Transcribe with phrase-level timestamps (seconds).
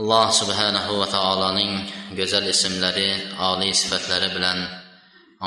[0.00, 1.72] Alloh subhanahu va taoloning
[2.16, 3.08] go'zal ismlari
[3.50, 4.58] oliy sifatlari bilan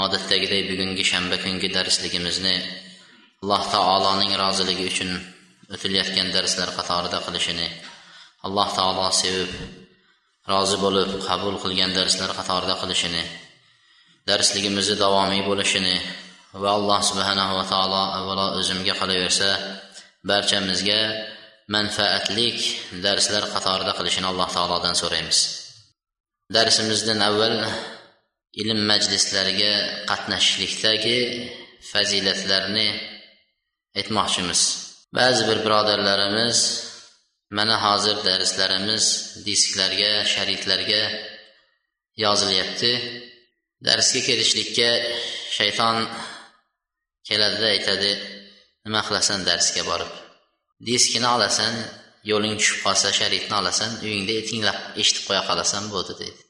[0.03, 2.55] odatdagidek bugungi shanba kungi darsligimizni
[3.41, 5.11] alloh taoloning roziligi uchun
[5.73, 7.67] o'tilayotgan darslar qatorida qilishini
[8.45, 9.51] alloh taolo sevib
[10.51, 13.23] rozi bo'lib qabul qilgan darslar qatorida qilishini
[14.29, 15.95] darsligimizni davomiy bo'lishini
[16.61, 19.49] va alloh subhanahu va taolo avvalo o'zimga qolaversa
[20.29, 21.01] barchamizga
[21.73, 22.57] manfaatlik
[23.05, 25.39] darslar qatorida qilishini alloh taolodan so'raymiz.
[26.55, 27.57] Darsimizdan avval
[28.61, 29.73] ilm majlislariga
[30.09, 31.19] qatnashishlikdagi
[31.91, 32.89] fazilatlarni
[33.99, 34.61] aytmoqchimiz.
[35.17, 36.59] Ba'zi bir birodarlarimiz
[37.57, 39.05] mana hozir darslarimiz
[39.47, 41.03] disklarga sharitlarga
[42.23, 42.91] yozilyapti.
[43.87, 44.89] Darsga kelishlikka
[45.57, 45.97] shayton
[47.27, 48.11] keladida aytadi
[48.85, 50.24] nima qilasan darsga borib?
[50.89, 51.73] Diskini olasan
[52.31, 56.41] yo'ling tushib qolsa sharitni olasan uyingda tinglab eshitib qo'ya qolasan bo'ldi deydi.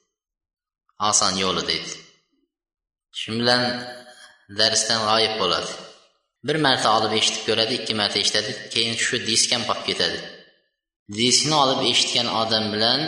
[1.10, 1.94] Oson yo'li deydi.
[3.20, 3.64] Shu bilan
[4.60, 5.72] darsdan g'oyib bo'ladi.
[6.48, 10.20] Bir marta olib eshitib ko'radi ikki marta eshitadi keyin shu disk ham qolib ketadi.
[11.20, 13.02] Diskni olib eshitgan odam bilan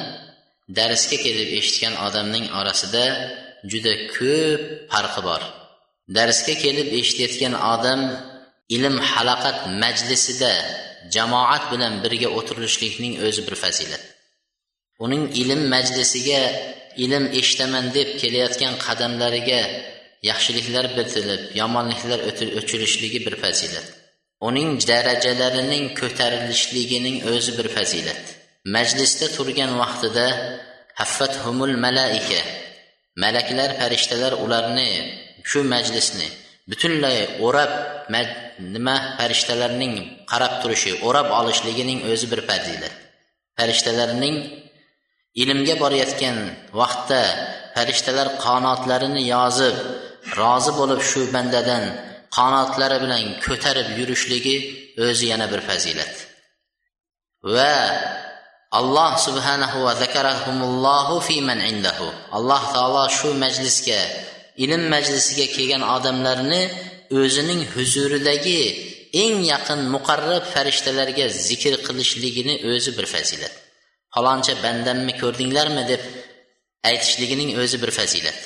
[0.79, 3.05] darsga kelib eshitgan odamning orasida
[3.71, 5.41] juda ko'p farqi bor.
[6.17, 8.01] Darsga kelib eshitayotgan odam
[8.75, 10.53] ilm halaqat majlisida
[11.15, 14.03] jamoat bilan birga o'tirishlikning o'zi bir fazilat.
[15.05, 16.41] Uning ilm majlisiga
[17.05, 19.61] ilm eshitaman deb kelayotgan qadamlariga
[20.29, 22.19] yaxshiliklar bitilib yomonliklar
[22.59, 23.87] o'chirishligi bir fazilat.
[24.47, 28.21] Uning darajalarining ko'tarilishligining o'zi bir fazilat.
[28.75, 30.27] Majlisda turgan vaqtida
[30.99, 32.41] haffat humul malaika
[33.23, 34.89] malaklar farishtalar ularni
[35.49, 36.27] shu majlisni
[36.69, 37.71] butunlay o'rab
[38.73, 39.93] nima farishtalarning
[40.31, 42.93] qarab turishi o'rab olishligining o'zi bir fazilat
[43.57, 44.37] farishtalarning
[45.43, 46.37] ilmga borayotgan
[46.79, 47.21] vaqtda
[47.75, 49.75] farishtalar qanotlarini yozib
[50.39, 51.83] rozi bo'lib shu bandadan
[52.37, 54.57] qanotlari bilan ko'tarib yurishligi
[55.07, 56.13] o'zi yana bir fazilat.
[57.55, 57.77] Va
[58.79, 62.07] alloh subhanahu va zakarahumullohu fi man indahu.
[62.37, 64.01] Alloh taolo shu majlisga
[64.63, 66.61] ilm majlisiga kelgan odamlarni
[67.21, 68.61] o'zining huzuridagi
[69.23, 73.53] eng yaqin muqarrab farishtalarga zikr qilishligini o'zi bir fazilat.
[74.13, 76.01] Faloncha bandamni ko'rdinglarmi deb
[76.89, 78.39] aytishligining o'zi bir fazilat.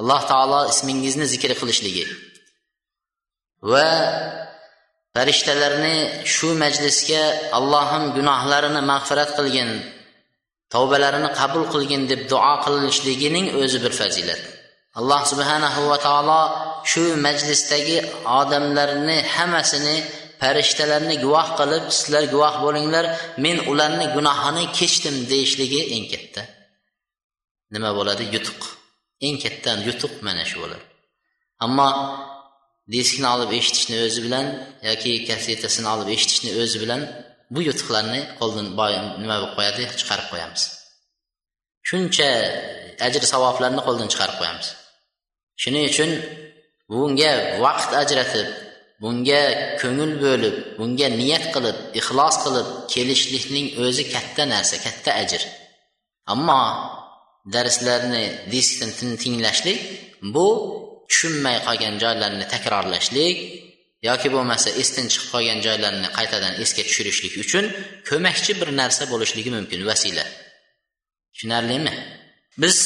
[0.00, 2.04] Alloh taolo ismingizni zikr qilishligi
[3.70, 3.88] va
[5.14, 5.96] farishtalarni
[6.34, 7.22] shu majlisga
[7.58, 9.70] allohim gunohlarini mag'firat qilgin
[10.74, 14.42] tavbalarini qabul qilgin deb duo qilinishligining o'zi bir fazilat.
[14.98, 16.40] Alloh subhanahu va taolo
[16.90, 17.96] shu majlisdagi
[18.40, 19.96] odamlarni hammasini
[20.40, 23.04] farishtalarni guvoh qilib sizlar guvoh bo'linglar
[23.44, 26.42] men ularni gunohini kechdim deyishligi eng katta.
[27.74, 28.24] Nima bo'ladi?
[28.34, 28.60] Yutuq.
[29.26, 30.84] Eng katta yutuq mana shu bo'ladi.
[31.64, 31.88] Ammo
[32.94, 34.46] diskni olib eshitishni o'zi bilan
[34.88, 37.00] yoki kassetasini olib eshitishni o'zi bilan
[37.54, 38.66] bu yutuqlarni qo'ldan
[39.22, 39.82] nima bo'lib qo'yadi?
[40.00, 40.62] Chiqarib qo'yamiz.
[41.88, 42.30] Shuncha
[43.06, 44.68] ajr savoblarni qo'ldan chiqarib qo'yamiz.
[45.62, 46.10] Shuning uchun
[46.92, 47.32] bunga
[47.64, 48.48] vaqt ajratib
[49.02, 49.42] bunga
[49.80, 55.42] ko'ngil bo'lib bunga niyat qilib ixlos qilib kelishlikning o'zi katta narsa katta ajr.
[56.32, 56.62] Ammo
[57.54, 58.90] darslarni diskdan
[59.22, 59.78] tinglashlik
[60.34, 60.46] bu
[61.10, 63.36] tushunmay qolgan joylarni takrorlashlik
[64.08, 67.64] yoki bo'lmasa esdan chiqib qolgan joylarni qaytadan esga tushirishlik uchun
[68.08, 70.24] ko'makchi bir narsa bo'lishligi mumkin vasila.
[71.32, 71.94] Tushunarlimi?
[72.62, 72.76] Biz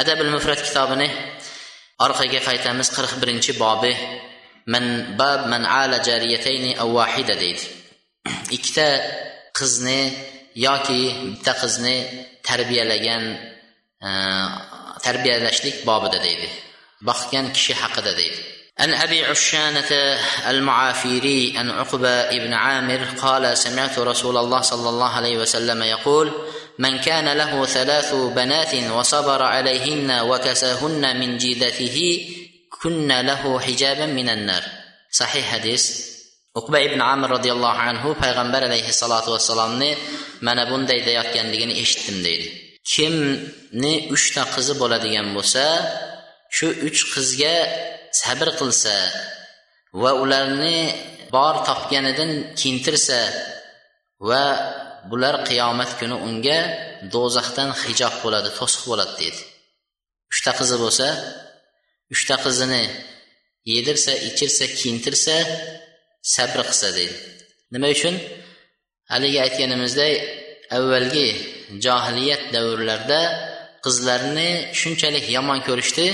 [0.00, 1.08] adabil mufrat kitobini
[2.04, 3.92] orqaga qaytamiz qirq birinchi bobi
[4.72, 4.84] man
[5.20, 7.64] bab man ala jariyatayni aw wahida deydi
[8.56, 8.88] ikkita
[9.58, 10.00] qizni
[10.66, 11.02] yoki
[11.32, 11.96] bitta qizni
[12.48, 13.24] tarbiyalagan
[15.06, 16.48] tarbiyalashlik bobida deydi
[17.08, 18.42] boqgan kishi haqida deydi
[18.78, 19.90] عن ابي عشانه
[20.50, 26.32] المعافيري عن عقبه ابن عامر قال سمعت رسول الله صلى الله عليه وسلم يقول
[26.79, 31.97] من كان له ثلاث بنات وصبر عليهن وكساهن من جيدته
[32.81, 34.63] كن له حجابا من النار
[35.11, 36.13] صحيح حديث
[36.59, 39.91] uqba ibn amir roziyallohu anhu payg'ambar alayhissalotu vassalomni
[40.47, 42.47] mana bunday deyayotganligini eshitdim deydi
[42.93, 45.65] kimni uchta qizi bo'ladigan bo'lsa
[46.55, 47.55] shu uch qizga
[48.21, 48.95] sabr qilsa
[50.01, 50.77] va ularni
[51.35, 53.19] bor topganidan kiyintirsa
[54.29, 54.43] va
[55.10, 56.58] bular qiyomat kuni unga
[57.14, 59.40] do'zaxdan hijob bo'ladi to'siq bo'ladi deydi.
[60.32, 61.06] Uchta qizi bo'lsa
[62.14, 62.84] uchta qizini
[63.72, 65.34] yedirsa ichirsa kiyintirsa
[66.34, 67.16] sabr qilsa deydi.
[67.74, 68.14] Nima uchun?
[69.12, 70.14] Haligi aytganimizdek
[70.76, 71.28] avvalgi
[71.84, 73.20] johiliyat davrlarida
[73.84, 76.06] qizlarni shunchalik yomon ko'rishdi.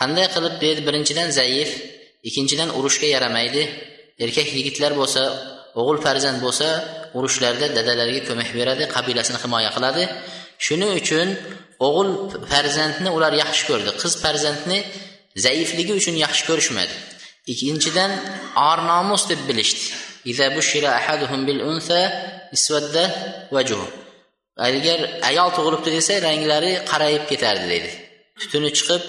[0.00, 1.70] Qanday qilib deydi birinchidan zaif
[2.28, 3.62] ikkinchidan urushga yaramaydi.
[4.24, 5.22] Erkak yigitlar bo'lsa
[5.80, 6.66] o'g'il farzand bo'lsa
[7.18, 10.02] urushlarda dadalariga ko'mak beradi qabilasini himoya qiladi.
[10.66, 11.28] Shuning uchun
[11.86, 12.10] o'g'il
[12.52, 13.90] farzandni ular yaxshi ko'rdi.
[14.02, 14.78] Qiz farzandni
[15.44, 16.94] zaifligi uchun yaxshi ko'rishmadi.
[17.52, 18.10] Ikkinchidan
[18.68, 19.84] or nomus deb bilishdi.
[24.68, 24.98] Agar
[25.30, 27.90] ayol tug'ilibdi desa ranglari qarayib ketardi deydi.
[28.40, 29.02] Tutuni chiqib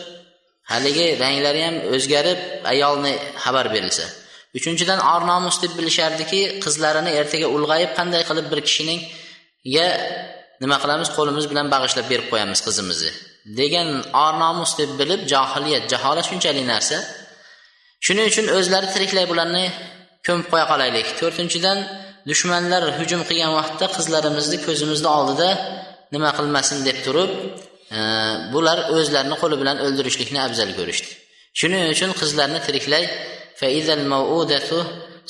[0.71, 2.39] haligi ranglari ham o'zgarib
[2.73, 3.13] ayolni
[3.43, 4.05] xabar berilsa.
[4.57, 9.87] Uchinchidan or nomus deb bilishardiki qizlarini ertaga ulg'ayib qanday qilib bir kishiningga
[10.63, 13.13] nima qilamiz qo'limiz bilan bag'ishlab berib qo'yamiz qizimizni
[13.45, 13.87] degan
[14.23, 16.97] or nomus deb bilib johiliyat jaholat shunchalik narsa.
[18.05, 19.65] Shuning uchun o'zlari tiriklay bularni
[20.27, 21.07] ko'mib qo'ya qolaylik.
[21.19, 21.77] To'rtinchidan
[22.29, 25.49] dushmanlar hujum qilgan vaqtda qizlarimizni ko'zimizni oldida
[26.15, 27.31] nima qilmasin deb turib
[27.97, 27.99] e,
[28.53, 31.11] bular o'zlarini qo'li bilan o'ldirishlikni afzal ko'rishdi.
[31.59, 33.03] Shuning uchun qizlarni tiriklay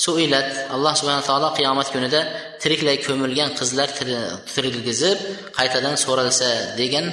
[0.06, 2.22] suilat alloh subhana taolo qiyomat kunida
[2.62, 3.90] tiriklay ko'milgan qizlar
[4.54, 5.18] tirilgizib
[5.58, 6.48] qaytadan so'ralsa
[6.80, 7.06] degan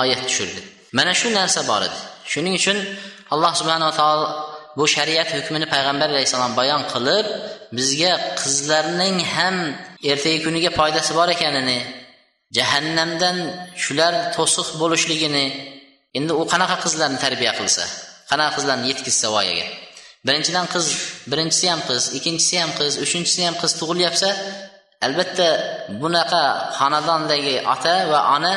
[0.00, 0.60] oyat tushirdi
[0.92, 1.98] mana shu narsa bor edi.
[2.32, 2.76] Shuning uchun
[3.34, 4.26] alloh subhanava taolo
[4.78, 7.26] bu shariat hukmini payg'ambar alayhissalom bayon qilib
[7.78, 9.56] bizga qizlarning ham
[10.12, 11.78] ertagi kuniga foydasi bor ekanini
[12.56, 13.36] jahannamdan
[13.82, 15.46] shular to'siq bo'lishligini
[16.18, 17.84] endi u qanaqa qizlarni tarbiya qilsa
[18.30, 19.66] qanaqa qizlarni yetkazsa voyaga?
[20.26, 20.86] Birinchidan qiz
[21.32, 24.28] birinchisi ham qiz ikkinchisi ham qiz uchinchisi ham qiz tug'ilyapsa
[25.06, 25.48] albatta
[26.02, 26.42] bunaqa
[26.78, 28.52] xonadondagi ota va ona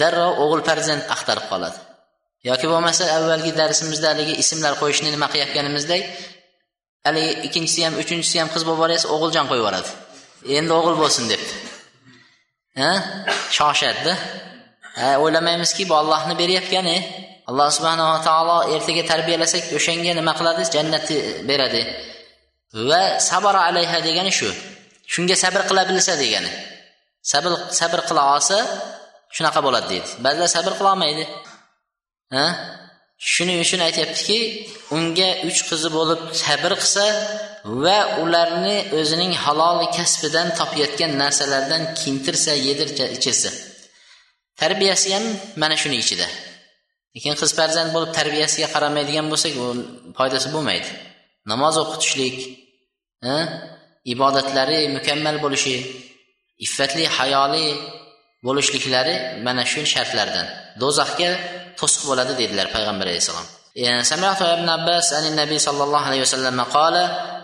[0.00, 1.78] darrov o'g'il farzand axtarib qoladi.
[2.48, 6.02] Yoki bo'lmasa avvalgi darsimizda haligi ismlar qo'yishni nima qilayotganimizdek
[7.06, 9.90] haligi ikkinchisi ham uchinchisi ham qiz bo'lib boryapsa o'g'iljon qo'yib yuboradi.
[10.58, 11.42] Endi o'g'il bo'lsin deb
[12.80, 12.90] ha?
[13.56, 14.14] Shoshadida.
[15.22, 16.96] O'ylamaymizki bu ollohni berayotgani
[17.48, 20.62] alloh subhanava taolo ertaga tarbiyalasak o'shanga nima qiladi?
[20.74, 21.16] Jannatni
[21.48, 21.82] beradi.
[22.88, 24.48] Va sabara alayha degani shu.
[25.12, 26.50] Shunga sabr qila bilsa degani.
[27.32, 27.50] Sabr
[27.80, 28.58] sabr qila olsa
[29.36, 30.08] shunaqa bo'ladi deydi.
[30.24, 31.24] Ba'zilar sabr qilolmaydi
[32.34, 32.46] ha?
[33.32, 34.38] Shuning uchun aytyaptiki
[34.96, 37.04] unga uch qizi bo'lib sabr qilsa
[37.84, 43.50] va ularni o'zining halol kasbidan topayotgan narsalardan kiyintirsa yedirsa ichirsa.
[44.60, 45.24] Tarbiyasi ham
[45.60, 46.26] mana shuni ichida.
[47.15, 49.65] lekin qiz farzand bo'lib tarbiyasiga qaramaydigan bo'lsak u
[50.17, 50.89] foydasi bo'lmaydi
[51.51, 52.35] namoz o'qitishlik
[54.13, 55.75] ibodatlari mukammal bo'lishi
[56.65, 57.67] iffatli hayoli
[58.47, 59.15] bo'lishliklari
[59.45, 60.47] mana shu shartlardan
[60.81, 61.31] do'zaxga
[61.79, 63.49] to'siq bo'ladi dedilar payg'ambar alayhissalom
[64.11, 66.95] سمعت ابن عباس عن النبي صلى الله عليه وسلم قال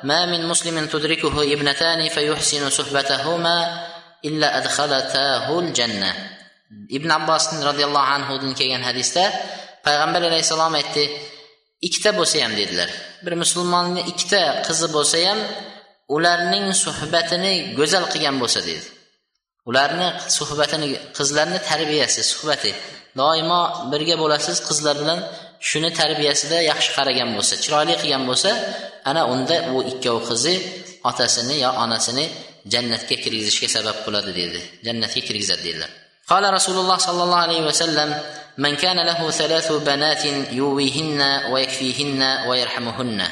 [0.04, 3.58] ما من مسلم تدركه ابنتان فيحسن صحبتهما
[4.26, 6.12] إلا أدخلتاه الجنة
[6.97, 9.25] ibn abbos roziyallohu anhudan kelgan hadisda
[9.87, 11.05] payg'ambar alayhissalom aytdi
[11.87, 12.91] ikkita bo'lsa ham dedilar.
[13.25, 15.39] Bir musulmonni ikkita qizi bo'lsa ham
[16.17, 18.87] ularning suhbatini go'zal qilgan bo'lsa dedi.
[19.71, 20.87] Ularni suhbatini
[21.19, 22.73] qizlarni tarbiyasi suhbati.
[23.21, 23.63] Doimo
[23.93, 25.19] birga bo'lasiz qizlar bilan
[25.69, 28.51] shuni tarbiyasida yaxshi qaragan bo'lsa chiroyli qilgan bo'lsa
[29.11, 30.55] ana unda u ikkov qizi
[31.11, 32.25] otasini yo onasini
[32.73, 34.61] jannatga kirgizishga sabab bo'ladi dedi.
[34.87, 35.93] Jannatga kirgizadi dedilar.
[36.29, 38.23] قال رسول الله صلى الله عليه وسلم
[38.59, 43.27] من كان له ثلاث بنات يوويهن ويكفيهن ويرحمهن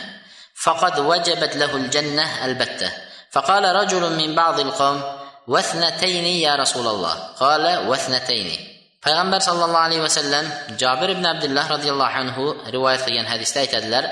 [0.62, 2.92] فقد وجبت له الجنة البتة.
[3.30, 5.02] فقال رجل من بعض القوم
[5.49, 7.14] واثنتين يا رسول الله.
[7.14, 8.70] قال واثنتين.
[9.02, 13.42] فيغمر صلى الله عليه وسلم جابر بن عبد الله رضي الله عنه رواية خيان هذه
[13.42, 14.06] ستايت أدلر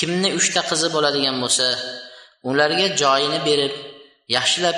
[0.00, 1.76] كمن اشتا قزب ولا ديان موسى
[2.42, 3.72] ولارجا جاين بير
[4.28, 4.74] يحشلب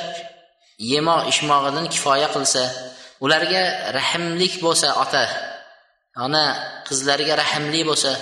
[0.81, 2.93] يما اشماغدن كفاية قلسه
[3.25, 3.63] ularga
[3.99, 5.25] rahmlik bo'lsa ota
[6.27, 6.45] ona
[6.89, 8.13] qizlariga rahmli bo'lsa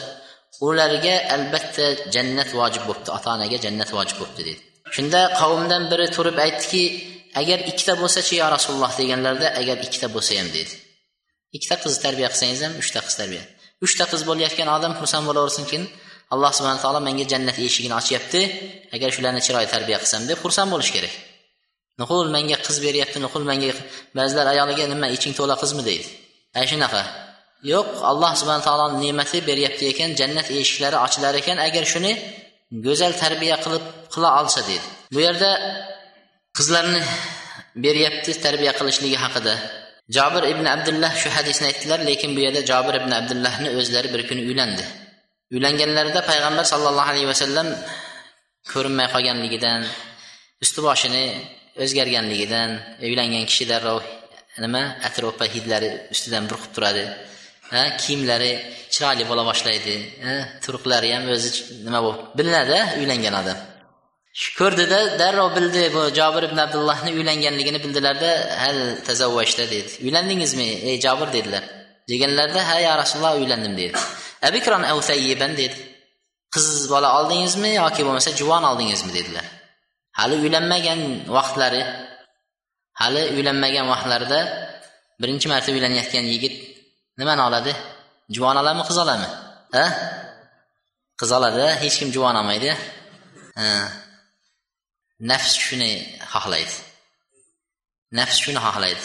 [0.68, 4.62] ularga albatta jannat vojib bo'libdi ota onaga jannat vojib bo'libdi dedi
[4.96, 6.82] shunda qavmdan biri turib aytdiki
[7.40, 10.74] agar ikkita bo'lsachi yo rasululloh deganlarida agar ikkita bo'lsa ham dedi
[11.56, 13.44] ikkita qiz tarbiya qilsangiz ham uchta qiz tarbiya.
[13.86, 15.82] Uchta qiz bo'layotgan odam xursand bo'laversinkin
[16.34, 18.40] alloh subhana taolo menga jannat eshigini ochyapti
[18.96, 21.12] agar shularni chiroyli tarbiya qilsam deb xursand bo'lish kerak.
[22.00, 23.70] Nuqul menga qiz beryapti nuqul menga
[24.18, 26.08] ba'zilar ayoliga nima iching to'la qizmi deydi.
[26.56, 27.02] Ana shunaqa
[27.72, 32.12] yo'q alloh subhana taoloni ne'mati beryapti ekan jannat eshiklari ochilar ekan agar shuni
[32.86, 33.84] go'zal tarbiya qilib
[34.14, 34.86] qila olsa deydi.
[35.14, 35.50] Bu yerda
[36.56, 37.02] qizlarni
[37.84, 39.54] beryapti tarbiya qilishligi haqida.
[40.16, 44.42] Jobir ibn abdullah shu hadisni aytdilar lekin bu yerda jobir ibn abdullahni o'zlari bir kuni
[44.48, 44.84] uylandi.
[45.54, 47.68] Uylanganlarida payg'ambar sollallohu alayhi vasallam
[48.72, 49.80] ko'rinmay qolganligidan
[50.64, 51.24] usti boshini
[51.82, 52.70] o'zgarganligidan
[53.06, 54.00] uylangan kishi darrov
[54.64, 57.04] nima atropa hidlari ustidan burqib turadi
[57.72, 58.52] ha kiyimlari
[58.94, 59.94] chiroyli bo'la boshlaydi
[60.64, 61.50] turqlari ham o'zi
[61.86, 63.58] nima bo'lib bilinadi uylangan odam.
[64.58, 68.30] Ko'rdida darrov bildi bu jobir ibn abdullohni uylanganligini bildilarda
[68.62, 69.90] hal tazavvajda dedi.
[70.06, 71.64] Uylandingizmi ey jobir dedilar.
[72.10, 73.94] Deganlarida ha ya rasululloh uylandim dedi.
[74.48, 75.76] Abikron avtayyiban dedi.
[76.54, 79.46] Qiz bola oldingizmi yoki bo'lmasa juvon oldingizmi dedilar.
[80.18, 81.00] Hali uylanmagan
[81.36, 81.82] vaqtlari
[83.00, 84.40] hali uylanmagan vaqtlarida
[85.20, 86.54] birinchi marta uylanayotgan yigit
[87.18, 87.72] nimani oladi
[88.34, 89.28] juvon oladimi qiz oladimi?
[89.76, 89.84] Ha?
[91.20, 92.70] Qiz oladi hech kim juvon olmaydi.
[95.30, 95.92] Nafs shuni
[96.32, 96.74] xohlaydi.
[98.18, 99.04] Nafs shuni xohlaydi.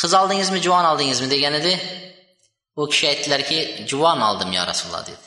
[0.00, 1.74] Qiz oldingizmi juvon oldingizmi degan edi.
[2.80, 3.58] U kishi aytdilarki
[3.90, 5.24] juvon oldim yo rasululloh dedi.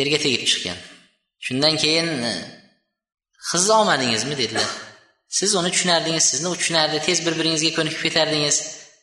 [0.00, 0.78] Erga tegib chiqqan
[1.46, 2.08] shundan keyin
[3.50, 4.68] qizni olmadingizmi dedilar.
[5.38, 8.56] Siz uni tushunardingiz sizni u tushunardi tez bir biringizga ko'nikib ketardingiz.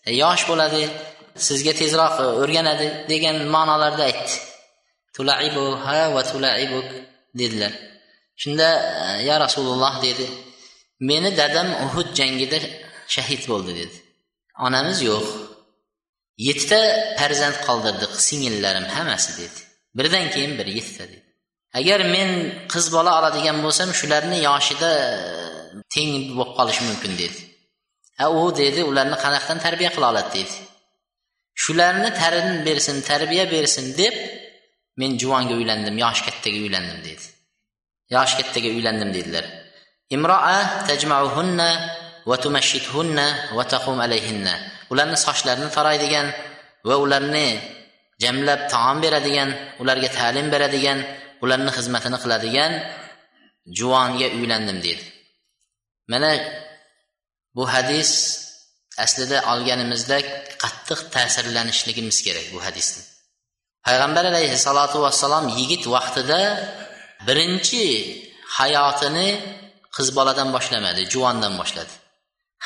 [0.07, 0.81] E, yosh bo'ladi
[1.47, 4.33] sizga tezroq e, o'rganadi degan ma'nolarda aytdi.
[5.15, 6.89] Tulaibuha va tulaibuk
[7.39, 7.73] dedilar.
[8.41, 8.67] Shunda
[9.03, 10.25] e, ya rasululloh dedi
[11.09, 12.59] meni dadam uhud jangida
[13.15, 13.97] shahid bo'ldi dedi.
[14.65, 15.27] Onamiz yo'q.
[16.47, 16.79] Yettita
[17.19, 19.59] farzand qoldirdi singillarim hammasi dedi.
[19.97, 21.22] Birdan keyin biri yettita dedi.
[21.79, 22.29] Agar men
[22.71, 24.91] qiz bola oladigan bo'lsam shularni yoshida
[25.93, 27.39] teng bo'lib qolishi mumkin dedi.
[28.23, 30.55] A u dedi ularni qanaqadan tarbiya qila oladi dedi.
[31.63, 34.13] Shularni tarin bersin tarbiya bersin deb
[34.99, 37.25] men juvonga uylandim yoshi kattaga uylandim dedi.
[38.15, 39.45] Yoshi kattaga uylandim dedilar.
[40.15, 41.69] Imroa tajmauhunna
[42.29, 43.27] va tumashshithunna
[43.57, 44.53] va taqum alayhinna.
[44.91, 46.27] Ularni sochlarini taraydigan
[46.87, 47.47] va ularni
[48.23, 49.49] jamlab taom beradigan
[49.81, 50.99] ularga ta'lim beradigan
[51.43, 52.73] ularni xizmatini qiladigan
[53.77, 55.03] juvonga uylandim dedi
[56.11, 56.31] mana
[57.55, 58.11] bu hadis
[59.05, 60.17] aslida olganimizda
[60.63, 63.03] qattiq ta'sirlanishligimiz kerak bu hadisni.
[63.85, 66.41] Payg'ambar alayhissalotu vassalom yigit vaqtida
[67.27, 67.83] birinchi
[68.59, 69.29] hayotini
[69.95, 71.93] qiz boladan boshlamadi juvondan boshladi.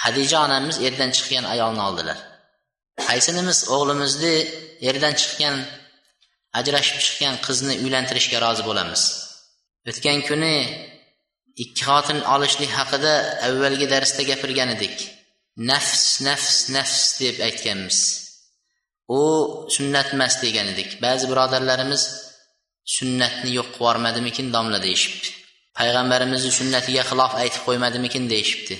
[0.03, 2.17] Hadija onamiz erdan chiqqan ayolni oldilar.
[3.07, 4.35] Qaysinimiz o'g'limizni
[4.89, 5.55] erdan chiqqan
[6.59, 9.03] ajrashib chiqqan qizni uylantirishga rozi bo'lamiz.
[9.89, 10.55] O'tgan kuni
[11.63, 13.13] ikki xotin olishlik haqida
[13.47, 14.95] avvalgi darsda gapirgan edik.
[15.69, 17.99] Nafs nafs nafs deb aytganmiz.
[19.19, 19.21] U
[19.75, 20.89] sunnat emas degan edik.
[21.05, 22.03] Ba'zi birodarlarimiz
[22.97, 25.29] sunnatni yo'q qilib yubormadimikin domla deyishibdi.
[25.77, 28.75] Payg'ambarimizni sunnatiga xilof aytib qo'ymadimikin deyishibdi.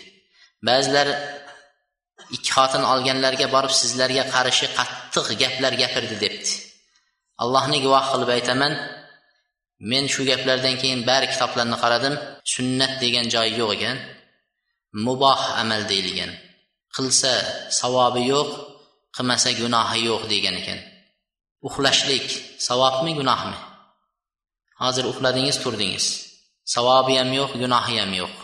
[0.67, 1.07] Ba'zilar
[2.35, 6.53] ikki xotin olganlarga borib sizlarga qarshi qattiq gaplar gapirdi debdi.
[7.43, 8.73] Allohni guvoh qilib aytaman
[9.91, 12.15] men shu gaplardan keyin bari kitoblarni qaradim
[12.53, 13.97] sunnat degan joyi yo'q ekan
[15.05, 16.31] muboh amal deyilgan
[16.95, 17.33] qilsa
[17.79, 18.49] savobi yo'q
[19.15, 20.79] qilmasa gunohi yo'q degan ekan.
[21.67, 22.27] Uxlashlik
[22.67, 23.57] savobmi gunohmi?
[24.81, 26.05] Hozir uxladingiz turdingiz.
[26.75, 28.35] Savobi ham yo'q gunohi ham yo'q.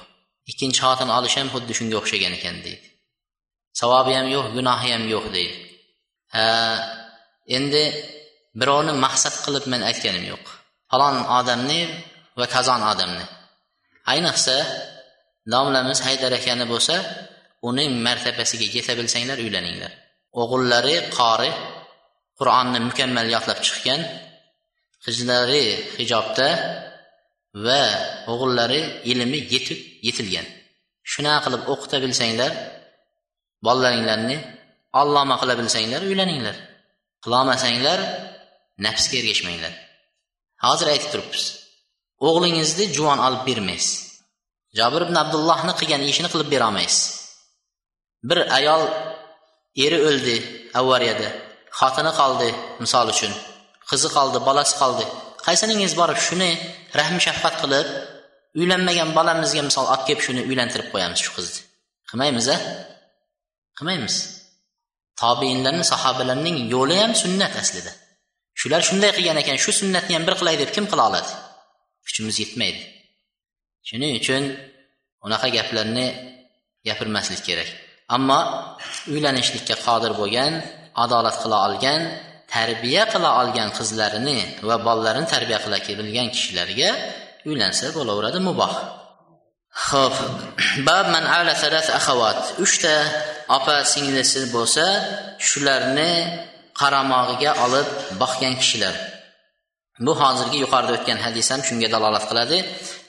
[0.51, 2.88] Ikkinchi xotin olish ham xuddi shunga o'xshagan ekan deydi.
[3.81, 5.55] Savobi ham yo'q gunohi ham yo'q deydi.
[6.35, 6.45] Ha
[7.57, 7.83] endi
[8.60, 10.45] birovni maqsad qilib men aytganim yo'q.
[10.89, 11.81] Falon odamni
[12.39, 13.25] va kazon odamni.
[14.13, 14.57] Ayniqsa
[15.53, 16.95] domlamiz haydar akani bo'lsa
[17.69, 19.91] uning martabasiga yeta bilsanglar uylaninglar.
[20.41, 21.51] O'g'illari qori
[22.39, 24.01] qur'onni mukammal yodlab chiqqan
[25.05, 25.65] qizlari
[26.00, 26.50] hijobda
[27.65, 27.83] va
[28.31, 28.81] o'g'illari
[29.12, 30.48] ilmi yetib yetilgan.
[31.12, 32.51] Shunaqa qilib o'qita bilsanglar
[33.65, 34.38] bolalaringlarni
[35.01, 36.55] alloma qila bilsanglar uylaninglar.
[37.24, 38.00] Qilolmasanglar
[38.85, 39.73] nafsga ergashmanglar.
[40.65, 41.45] Hozir aytib turibmiz.
[42.27, 43.95] O'g'lingizni juvon olib bermaysiz.
[44.79, 47.01] Jobir ibn abdullohni qilgan ishini qilib berolmaysiz.
[48.29, 48.83] Bir ayol
[49.85, 50.35] eri o'ldi
[50.79, 51.29] avariyada
[51.79, 52.49] xotini qoldi
[52.83, 53.33] misol uchun.
[53.89, 55.05] Qizi qoldi bolasi qoldi.
[55.45, 56.51] Qaysiningiz borib shuni
[56.99, 57.87] rahm shafqat qilib
[58.59, 61.61] uylanmagan bolamizga misol olib kelib shuni uylantirib qo'yamiz shu qizni.
[62.09, 62.57] Qilmaymiz a?
[63.77, 64.15] Qilmaymiz.
[65.21, 67.91] Tobeinlarni sahobalarning yo'li ham sunnat aslida.
[68.60, 71.31] Shular shunday qilgan ekan shu sunnatni ham bir qilay deb kim qila oladi?
[72.05, 72.81] Kuchimiz yetmaydi.
[73.88, 74.43] Shuning uchun
[75.25, 76.07] unaqa gaplarni
[76.88, 77.69] gapirmaslik kerak.
[78.15, 78.39] Ammo
[79.13, 80.53] uylanishlikka qodir bo'lgan
[81.03, 82.01] adolat qila olgan
[82.53, 86.89] tarbiya qila olgan qizlarini va bolalarini tarbiya qila bilgan kishilarga
[87.50, 88.74] uylansa bo'laveradi muboh.
[89.88, 90.15] Ho'p
[90.88, 92.95] bab man ala salas axavat uchta
[93.57, 94.86] opa singlisi bo'lsa
[95.48, 96.13] shularni
[96.80, 97.88] qaramog'iga olib
[98.20, 98.94] boqgan kishilar
[100.06, 102.58] bu hozirgi yuqorida o'tgan hadis ham shunga dalolat qiladi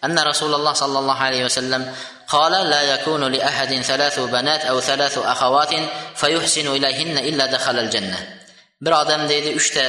[0.06, 1.84] anna rasululloh sollallohu alayhi vasallam
[2.30, 5.74] قال لا يكون لأحد ثلاث بنات أو ثلاث أخوات
[6.16, 8.20] فيحسن إليهن إلا دخل الجنة
[8.82, 9.84] bir odam deydi uchta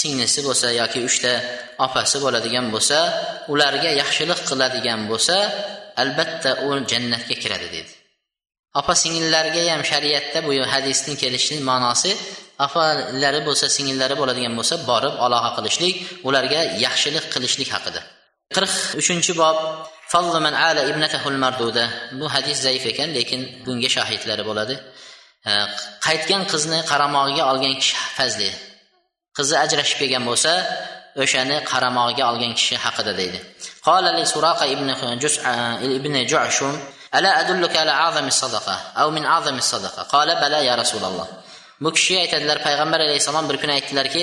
[0.00, 1.32] singlisi bo'lsa yoki uchta
[1.86, 2.98] opasi bo'ladigan bo'lsa
[3.52, 5.36] ularga yaxshilik qiladigan bo'lsa
[6.02, 7.92] albatta u jannatga kiradi dedi
[8.80, 12.12] opa singillarga ham shariatda bu hadisning kelishining ma'nosi
[12.65, 15.95] aholari bo'lsa singillari bo'ladigan bo'lsa borib aloqa qilishlik
[16.27, 18.01] ularga yaxshilik qilishlik haqida.
[18.55, 19.57] Qirq uchinchi bob
[20.45, 21.85] man ala ibnatahul marduda.
[22.19, 24.75] Bu hadis zaif ekan lekin bunga shohidlari bo'ladi.
[26.05, 28.49] Qaytgan qizni qaramog'iga olgan kishi fazli.
[29.37, 30.51] Qizi ajrashib kelgan bo'lsa
[31.23, 33.39] o'shani qaramog'iga olgan kishi haqida deydi.
[33.87, 34.23] Qolali
[37.17, 38.75] ala adulluka ala azami sadaqa
[39.15, 40.01] min azami sadaqa?
[40.13, 41.27] Qala bala ya rasululloh
[41.83, 44.21] bu kishi aytadilar payg'ambar alayhissalom bir kuni aytdilarki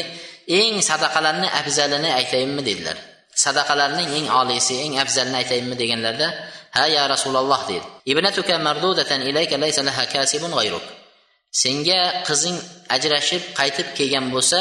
[0.60, 2.96] eng sadaqalarni afzalini aytayinmi dedilar.
[3.44, 6.28] Sadaqalarning eng oliysi eng afzalini aytayinmi deganlarda
[6.76, 10.86] ha ya rasululloh dedi ibnatuka mardudatan ilayka laysa laha kasibun g'ayruk.
[11.62, 12.56] Senga qizing
[12.96, 14.60] ajrashib qaytib kelgan bo'lsa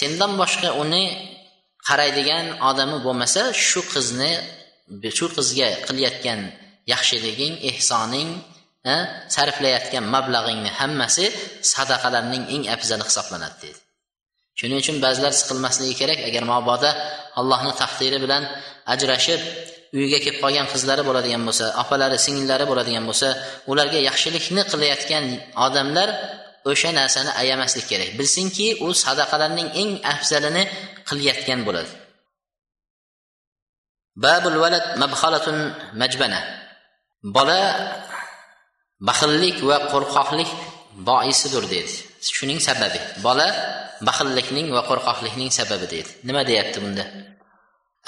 [0.00, 1.04] sendan boshqa uni
[1.88, 4.32] qaraydigan odami bo'lmasa shu qizni
[5.18, 6.40] shu qizga qilayotgan
[6.92, 8.28] yaxshiliging ehsoning
[9.36, 11.24] sarflayotgan mablag'ingni hammasi
[11.72, 13.80] sadaqalarning eng afzali hisoblanadi dedi.
[14.58, 16.90] Shuning uchun ba'zilar siqilmasligi kerak agar mabodo
[17.40, 18.42] allohni taqdiri bilan
[18.94, 19.40] ajrashib
[19.96, 23.28] uyiga kelib qolgan qizlari bo'ladigan bo'lsa opalari singillari bo'ladigan bo'lsa
[23.70, 25.24] ularga yaxshilikni qilayotgan
[25.66, 26.08] odamlar
[26.70, 28.10] o'sha narsani ayamaslik kerak.
[28.18, 30.64] Bilsinki u sadaqalarning eng afzalini
[31.08, 31.92] qilayotgan bo'ladi.
[34.24, 35.56] Babul valad mabhalatun
[36.00, 36.40] majbana.
[37.36, 37.60] Bola
[39.00, 40.50] baxillik va qo'rqoqlik
[41.08, 41.94] boisidir dedi
[42.36, 43.48] shuning sababi bola
[44.08, 47.04] baxillikning va qo'rqoqlikning sababi deydi nima deyapti bunda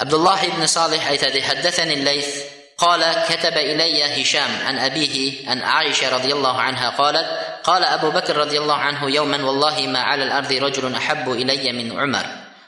[0.03, 2.33] abdulloh ibn solih aytadi haddathani layth
[2.81, 7.27] قال كتب إلي هشام عن أبيه عن عائشة رضي الله عنها قالت
[7.63, 11.99] قال أبو بكر رضي الله عنه يوما والله ما على الأرض رجل أحب إلي من
[11.99, 12.25] عمر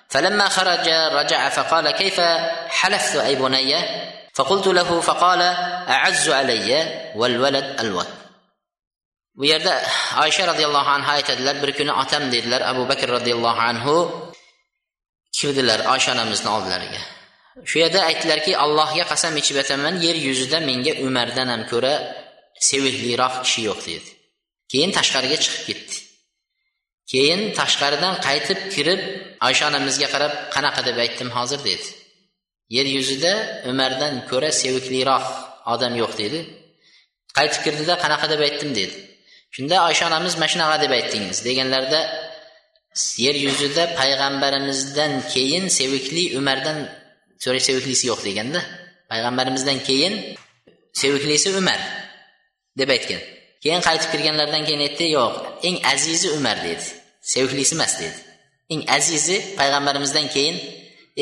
[0.09, 2.21] فلما خرج رجع فقال كيف
[2.69, 3.73] حلفت أي بني
[4.38, 5.42] فقلت له فقال
[5.88, 6.70] أعز علي
[7.16, 8.08] والولد الوت
[9.38, 9.82] bu yerda
[10.22, 13.94] oysha roziyallohu anhu aytadilar bir kuni otam dedilar abu bakr roziyallohu anhu
[15.38, 17.02] kirdilar oysha onamizni oldilariga
[17.70, 21.94] shu yerda aytdilarki allohga qasam ichib aytaman yer yuzida menga umardan ham ko'ra
[22.68, 24.10] sevikliroq kishi yo'q dedi
[24.72, 25.96] keyin tashqariga chiqib ketdi
[27.12, 29.00] keyin tashqaridan qaytib kirib
[29.48, 31.86] oysha onamizga qarab qanaqa deb aytdim hozir dedi
[32.75, 33.33] Yer yuzida
[33.71, 35.25] umardan ko'ra sevikliroq
[35.73, 36.39] odam yo'q dedi.
[37.37, 38.95] Qaytib kirdida qanaqa deb aytdim dedi.
[39.55, 42.01] Shunda oysha onamiz mana shunaqa deb aytdingiz deganlarida
[43.25, 46.77] yer yuzida payg'ambarimizdan keyin sevikli umardan
[47.43, 48.59] so'ra seviklisi yo'q deganda
[49.11, 50.13] payg'ambarimizdan keyin
[51.01, 51.79] seviklisi umar
[52.79, 53.21] deb aytgan.
[53.63, 55.33] Keyin qaytib kirganlaridan keyin aytdi yo'q
[55.67, 56.85] eng azizi umar dedi.
[57.33, 58.17] Seviklisi emas dedi.
[58.73, 60.57] Eng azizi payg'ambarimizdan keyin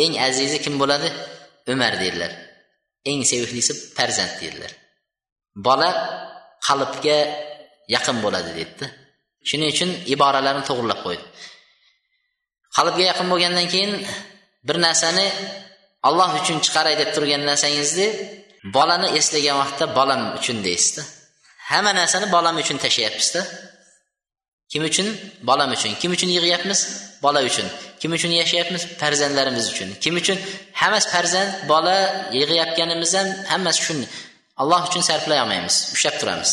[0.03, 1.09] eng azizi kim bo'ladi?
[1.73, 2.31] Umar dedilar
[3.09, 4.71] eng seviklisi farzand dedilar
[5.67, 5.89] bola
[6.67, 7.17] qalbga
[7.95, 8.87] yaqin bo'ladi dedida
[9.49, 11.25] shuning uchun iboralarni to'g'irlab qo'ydi.
[12.77, 13.91] Qalbga yaqin bo'lgandan keyin
[14.67, 15.27] bir narsani
[16.07, 18.07] olloh uchun chiqaray deb turgan narsangizni
[18.75, 21.03] bolani eslagan vaqtda bolam uchun deysizda.
[21.69, 23.41] Hamma narsani bolam uchun tashlayapmizda
[24.71, 25.07] kim uchun?
[25.49, 25.91] Bolam uchun.
[26.01, 26.79] Kim uchun yig'yapmiz?
[27.24, 27.66] bola uchun
[28.00, 30.38] kim uchun yashayapmiz farzandlarimiz uchun kim uchun
[30.80, 31.96] hammasi farzand bola
[32.38, 34.06] yig'ayotganimiz ham hammasi shuni
[34.62, 36.52] alloh uchun sarflay olmaymiz ushlab turamiz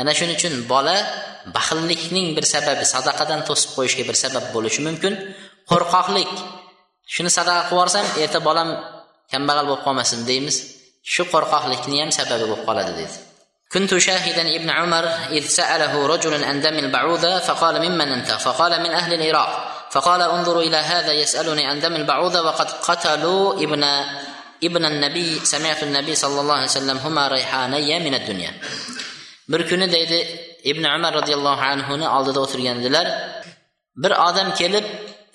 [0.00, 0.96] ana shuning uchun bola
[1.56, 5.14] baxillikning bir sababi sadaqadan to'sib qo'yishga bir sabab bo'lishi mumkin
[5.70, 6.32] qo'rqoqlik
[7.14, 8.68] shuni sadaqa qilib yuborsam erta bolam
[9.32, 10.56] kambag'al bo'lib qolmasin deymiz
[11.12, 13.18] shu qo'rqoqlikni ham sababi bo'lib qoladi dedi
[13.74, 18.90] كنت شاهدا ابن عمر إذ سأله رجل عن دم البعوضة فقال ممن أنت فقال من
[18.90, 23.84] أهل العراق فقال انظروا إلى هذا يسألني عن دم البعوضة وقد قتلوا ابن
[24.64, 28.52] ابن النبي سمعت النبي صلى الله عليه وسلم هما ريحاني من الدنيا
[29.48, 30.18] bir kuni deydi
[30.64, 33.06] ibn umar roziyallohu anhuni oldida o'tirgandilar
[34.02, 34.86] bir odam kelib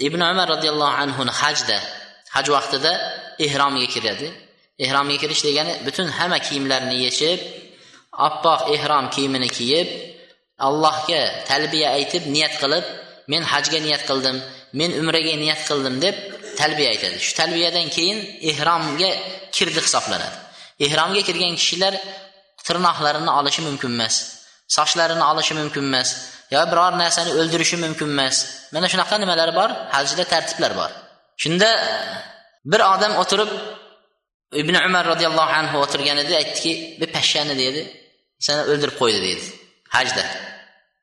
[0.07, 1.77] ibn umar roziyallohu anhuni hajda
[2.35, 2.91] haj vaqtida
[3.45, 4.27] ehromga kiradi
[4.85, 7.39] ehromga kirish degani butun hamma kiyimlarini yechib
[8.27, 9.87] oppoq ehrom kiyimini kiyib
[10.67, 12.85] allohga talbiya aytib niyat qilib
[13.32, 14.36] men hajga niyat qildim
[14.80, 16.16] men umraga niyat qildim deb
[16.60, 17.16] talbiya aytadi.
[17.26, 18.18] Shu talbiyadan keyin
[18.50, 19.10] ehromga
[19.56, 20.36] kirdi hisoblanadi.
[20.86, 21.94] Ehromga kirgan kishilar
[22.66, 24.14] tirnoqlarini olishi mumkin emas
[24.76, 26.08] sochlarini olishi mumkin emas
[26.54, 28.36] yo biror narsani o'ldirishi mumkin emas.
[28.74, 29.70] Mana shunaqa nimalar bor?
[29.94, 30.90] Hajda tartiblar bor.
[31.42, 31.68] Shunda
[32.72, 33.50] bir odam o'tirib
[34.62, 37.80] ibn umar roziyallohu anhu o'tirgan edi aytdiki bir pashshani dedi
[38.46, 39.44] seni o'ldirib qo'ydi dedi.
[39.96, 40.24] Hajda.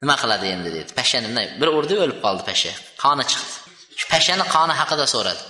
[0.06, 0.90] Nima qiladi endi dedi.
[1.00, 1.30] Pashshani
[1.62, 2.72] bir urdi o'lib qoldi pashsha
[3.04, 3.54] qoni chiqdi.
[4.00, 5.44] Shu pashshani qoni haqida so'radi.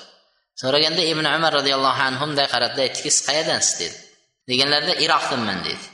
[0.61, 3.75] So'raganda ibn umar roziyallohu anhu bunday qaradida aytdiki siz qayerdansiz?
[3.81, 3.97] dedi.
[4.49, 5.85] Deganlarida iroqdanman dedi.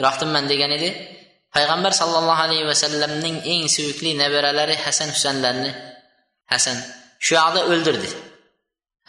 [0.00, 0.88] Iroqdanman degan edi.
[1.54, 5.70] Payg'ambar sollallohu alayhi vasallamning eng suyukli nabiralari hasan husanlarni
[6.52, 6.76] hasan
[7.24, 8.10] shu yoqda o'ldirdi.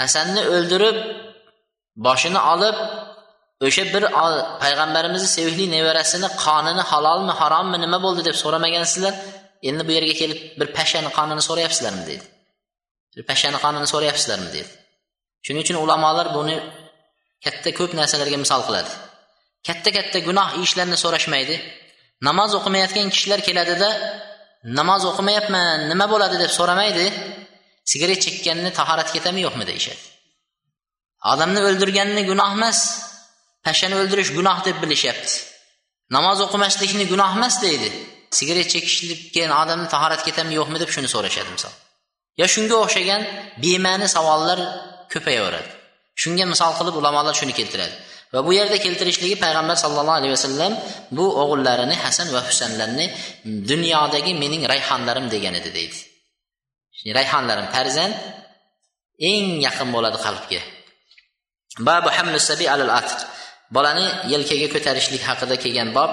[0.02, 0.98] Hasanni o'ldirib
[2.06, 2.78] boshini olib
[3.66, 4.04] o'sha bir
[4.64, 9.14] payg'ambarimizni sevimli nevarasini qonini halolmi harommi nima bo'ldi deb so'ramagansizlar
[9.70, 12.26] endi bu yerga kelib bir pashani qonini so'rayapsizlarmi deydi.
[13.16, 14.72] Bir pashani qonini so'rayapsizlarmi deydi.
[15.46, 16.56] Shuning uchun ulamolar buni
[17.46, 18.92] katta ko'p narsalarga misol qiladi.
[19.68, 21.56] Katta katta gunoh ishlarni so'rashmaydi.
[22.28, 23.90] Namoz o'qimayotgan kishilar keladida
[24.80, 26.36] namoz o'qimayapman nima bo'ladi?
[26.44, 27.06] deb so'ramaydi.
[27.92, 30.04] Sigaret chekkanni tahorat ketami yo'qmi deyishadi.
[31.32, 32.80] Odamni o'ldirganni gunoh emas
[33.68, 35.36] pashshani o'ldirish gunoh deb bilishyapti
[36.16, 37.90] namoz o'qimaslikni gunoh emas deydi.
[38.38, 41.74] Sigaret chekishlikka odamni tahorat ketami yo'qmi deb shuni so'rashadi misol.
[42.40, 43.22] Yo shunga o'xshagan
[43.64, 44.60] bema'ni savollar
[45.14, 45.70] ko'payaveradi.
[46.22, 47.96] Shunga misol qilib ulamolar shuni keltiradi.
[48.34, 50.74] Va bu yerda keltirishligi payg'ambar sallallohu alayhi vasallam
[51.18, 53.06] bu o'g'illarini hasan va husanlarni
[53.72, 55.98] dunyodagi mening rayhonlarim degan edi deydi.
[57.20, 58.14] Rayhonlarim farzand
[59.32, 60.62] eng yaqin bo'ladi qalbga.
[61.88, 63.20] Babu hamlu sabi alal atiq
[63.76, 66.12] bolani yelkaga ko'tarishlik haqida kelgan bob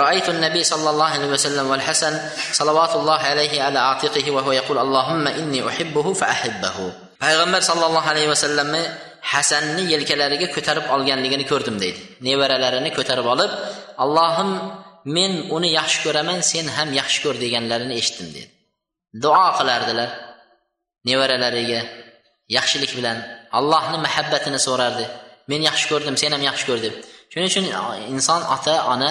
[0.00, 2.14] roaytu nabiy sallallohu alayhi vasallam val hasan
[2.58, 6.84] salovatullohi alayhi ala atiqihi va huwa yaqul allohumma inni uhibbuhu fa ahibbahu
[7.24, 8.82] payg'ambar sallallohu alayhi vasallamni
[9.32, 12.00] hasanni yelkalariga ko'tarib olganligini ko'rdim deydi.
[12.28, 13.50] Nevaralarini ko'tarib olib
[14.04, 14.50] allohim
[15.16, 18.48] men uni yaxshi ko'raman sen ham yaxshi ko'r deganlarini eshitdim dedi
[19.24, 20.10] duo qilardilar
[21.08, 21.80] nevaralariga
[22.56, 23.18] yaxshilik bilan.
[23.58, 25.06] Allohni muhabbatini so'rardi.
[25.50, 26.94] Men yaxshi ko'rdim sen ham yaxshi ko'r deb.
[27.32, 27.66] Shuning uchun
[28.14, 29.10] inson ota ona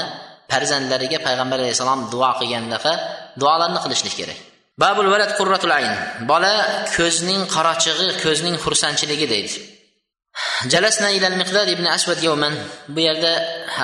[0.51, 2.93] farzandlariga payg'ambar alayhissalom duo qilgandaqa
[3.41, 4.39] duolarni qilishlik kerak.
[4.83, 5.93] Babul valad qurratul ayn
[6.31, 6.53] bola
[6.97, 9.57] ko'zning qorachig'i ko'zning xursandchiligi deydi.
[10.71, 12.55] Jalasna ilal miqdod ibn asvad yovman
[12.95, 13.31] bu yerda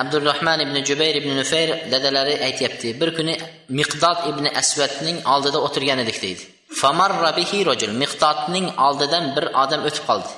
[0.00, 3.34] abdurahmon ibn jubayr ibn nufayr dadalari aytyapti bir kuni
[3.78, 6.42] miqdod ibn asvadning oldida o'tirgan edik deydi.
[6.80, 7.92] Famarra bihi rajul.
[8.02, 10.30] Miqdodning oldidan bir odam o'tib qoldi.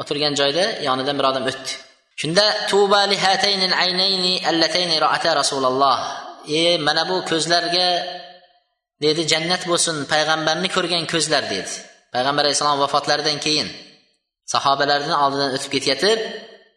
[0.00, 1.70] O'tirgan joyda yonidan bir odam o'tdi.
[2.20, 5.98] Shunda tuba li hataynil aynayni allatayni ra'ata rasululloh.
[6.60, 7.88] E mana bu ko'zlarga
[9.04, 11.72] dedi jannat bo'lsin payg'ambarni ko'rgan ko'zlar dedi.
[12.14, 13.68] Payg'ambar alayhissalom vafotlaridan keyin
[14.52, 16.20] sahobalarni oldidan o'tib ketayotib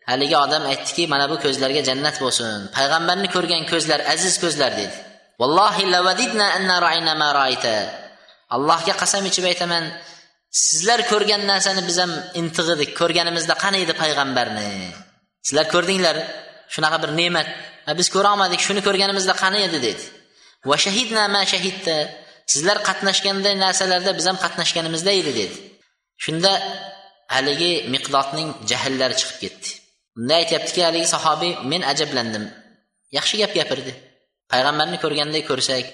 [0.09, 4.95] haligi odam aytdiki mana bu ko'zlarga jannat bo'lsin payg'ambarni ko'rgan ko'zlar aziz ko'zlar dedi.
[5.41, 5.83] Vallohi
[8.55, 9.83] allohga qasam ichib aytaman
[10.53, 12.11] sizlar ko'rgan narsani biz ham
[12.41, 12.89] intig'idik.
[12.99, 14.67] Ko'rganimizda qani edi payg'ambarni?
[15.47, 16.17] Sizlar ko'rdinglar?
[16.73, 17.47] Shunaqa bir ne'mat.
[17.99, 20.03] Biz ko'rolmadik shuni ko'rganimizda qani edi dedi.
[20.69, 21.97] Va shahidna ma shahidda
[22.53, 25.55] sizlar qatnashganday narsalarda biz ham qatnashganimizda edi dedi.
[26.23, 26.51] Shunda
[27.35, 29.69] haligi miqdodning jahllari chiqib ketdi.
[30.17, 32.45] Unda aytyaptiki haligi sahobiy men ajablandim.
[33.17, 33.91] Yaxshi gap gapirdi.
[34.51, 35.85] Payg'ambarni ko'rganday ko'rsak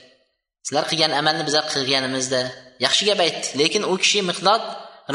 [0.65, 2.41] sizlar qilgan amalni bizlar qilganimizda.
[2.86, 4.63] Yaxshi gap aytdi lekin u kishi miqdod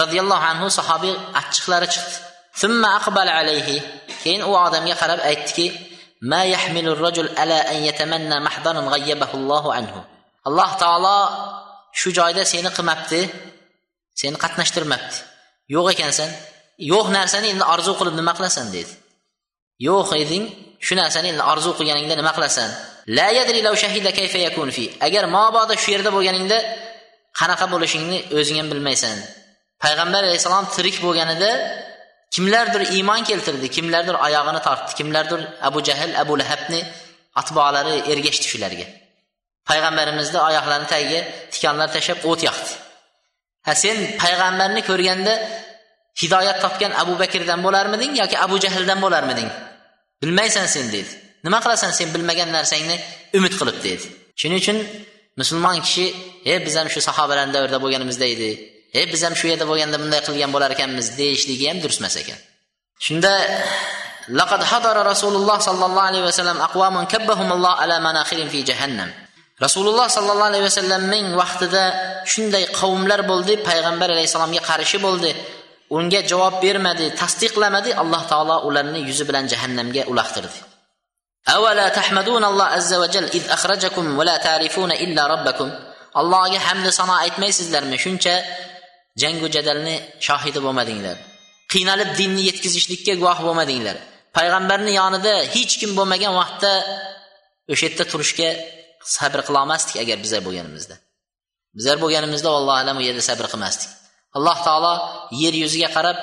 [0.00, 2.16] roziyallohu anhu sahobiy achchiqlari chiqdi.
[2.98, 3.76] Aqbal alayhi.
[4.22, 5.66] Keyin u odamga qarab aytdiki
[6.30, 10.00] ma yahmilu rajul ala an yatamanna mahdaran g'ayyabahu anhu.
[10.48, 11.18] Alloh taolo
[12.00, 13.20] shu joyda seni qilmabdi
[14.20, 15.16] seni qatnashtirmabdi.
[15.74, 16.30] Yo'q ekansan.
[16.92, 18.92] Yo'q narsani endi orzu qilib nima qilasan dedi.
[19.86, 20.44] Yo'q eding
[20.86, 22.68] shu narsani endi orzu qilganingda nima qilasan?
[23.18, 24.84] La yadri law shahida kayfa yakun fi.
[25.06, 26.58] Agar mabodo shu yerda bo'lganingda
[27.38, 29.16] qanaqa bo'lishingni o'zing ham bilmaysan.
[29.84, 31.50] Payg'ambar alayhissalom tirik bo'lganida
[32.34, 36.80] kimlardir iymon keltirdi kimlardir oyog'ini tortdi kimlardir abu jahl abu lahabni
[37.40, 38.86] atbolari ergashdi shularga.
[39.68, 41.20] Payg'ambarimizni oyoqlarini tagiga
[41.52, 42.72] tikonlar tashlab o't yoqdi.
[43.66, 45.34] Ha sen payg'ambarni ko'rganda
[46.20, 49.50] hidoyat topgan abu bakrdan bo'larmiding yoki abu jahldan bo'larmiding?
[50.24, 51.12] Bilmaysan sen dedi.
[51.44, 52.96] Nima qilasan sen bilmagan narsangni
[53.38, 54.06] umid qilib dedi.
[54.40, 54.78] Shuning uchun
[55.40, 56.06] musulmon kishi
[56.52, 58.50] e biz ham shu sahobalarni davrida bo'lganimizda edi.
[59.00, 62.38] E biz ham shu yerda bo'lganda bunday qilgan bo'lar ekanmiz deyishligi ham durust emas ekan.
[63.06, 63.32] Shunda
[64.40, 69.10] laqad hadara rasululloh sollallohu alayhi vasallam aqwamun kabbahumulloh ala manaxirin fi jahannam.
[69.64, 71.84] Rasululloh sollallohu alayhi vasallamning vaqtida
[72.32, 75.30] shunday qavmlar bo'ldi payg'ambar alayhissalomga qarshi bo'ldi.
[75.97, 80.59] unga javob bermadi tasdiqlamadi alloh taolo ularni yuzi bilan jahannamga uloqtirdi
[81.49, 85.69] أولا تحمدون الله عز وجل إذ أخرجكم ولا تعرفون إلا ربكم
[86.19, 88.33] allohga hamdi sano aytmaysizlarmi shuncha
[89.21, 89.95] jangu jadalni
[90.27, 91.17] shohidi bo'lmadinglar
[91.73, 93.97] qiynalib dinni yetkazishlikka guvoh bo'lmadinglar
[94.37, 96.71] payg'ambarni yonida hech kim bo'lmagan vaqtda
[97.71, 98.49] o'sha yerda turishga
[99.17, 100.95] sabr qilolmasdik agar bizlar bo'lganimizda
[101.77, 103.89] bizlar bo'lganimizda allohu alam u yerda sabr qilmasdik
[104.36, 104.94] Alloh taolo
[105.42, 106.18] yer yuziga qarab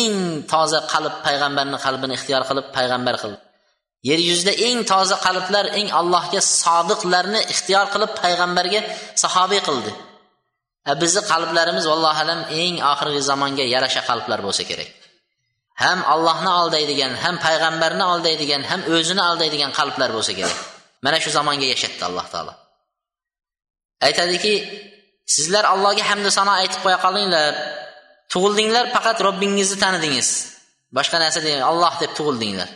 [0.00, 0.14] eng
[0.52, 3.38] toza qalb payg'ambarni qalbini ixtiyor qilib payg'ambar qildi.
[4.08, 8.80] Yer yuzida eng toza qalblar eng allohga sodiqlarni ixtiyor qilib payg'ambarga
[9.22, 9.92] sahobiy qildi.
[11.02, 14.90] Bizni qalblarimiz vallohu alam eng oxirgi zamonga yarasha qalblar bo'lsa kerak.
[15.82, 20.58] Ham allohni aldaydigan ham payg'ambarni aldaydigan ham o'zini aldaydigan qalblar bo'lsa kerak.
[21.04, 22.52] Mana shu zamonga yashatdi alloh taolo.
[24.06, 24.54] Aytadiki
[25.35, 27.53] sizlar allohga hamdu sano aytib qo'ya qolinglar
[28.33, 30.29] tug'ildinglar faqat robbingizni tanidingiz
[30.97, 32.69] boshqa narsa demang alloh deb tug'ildinglar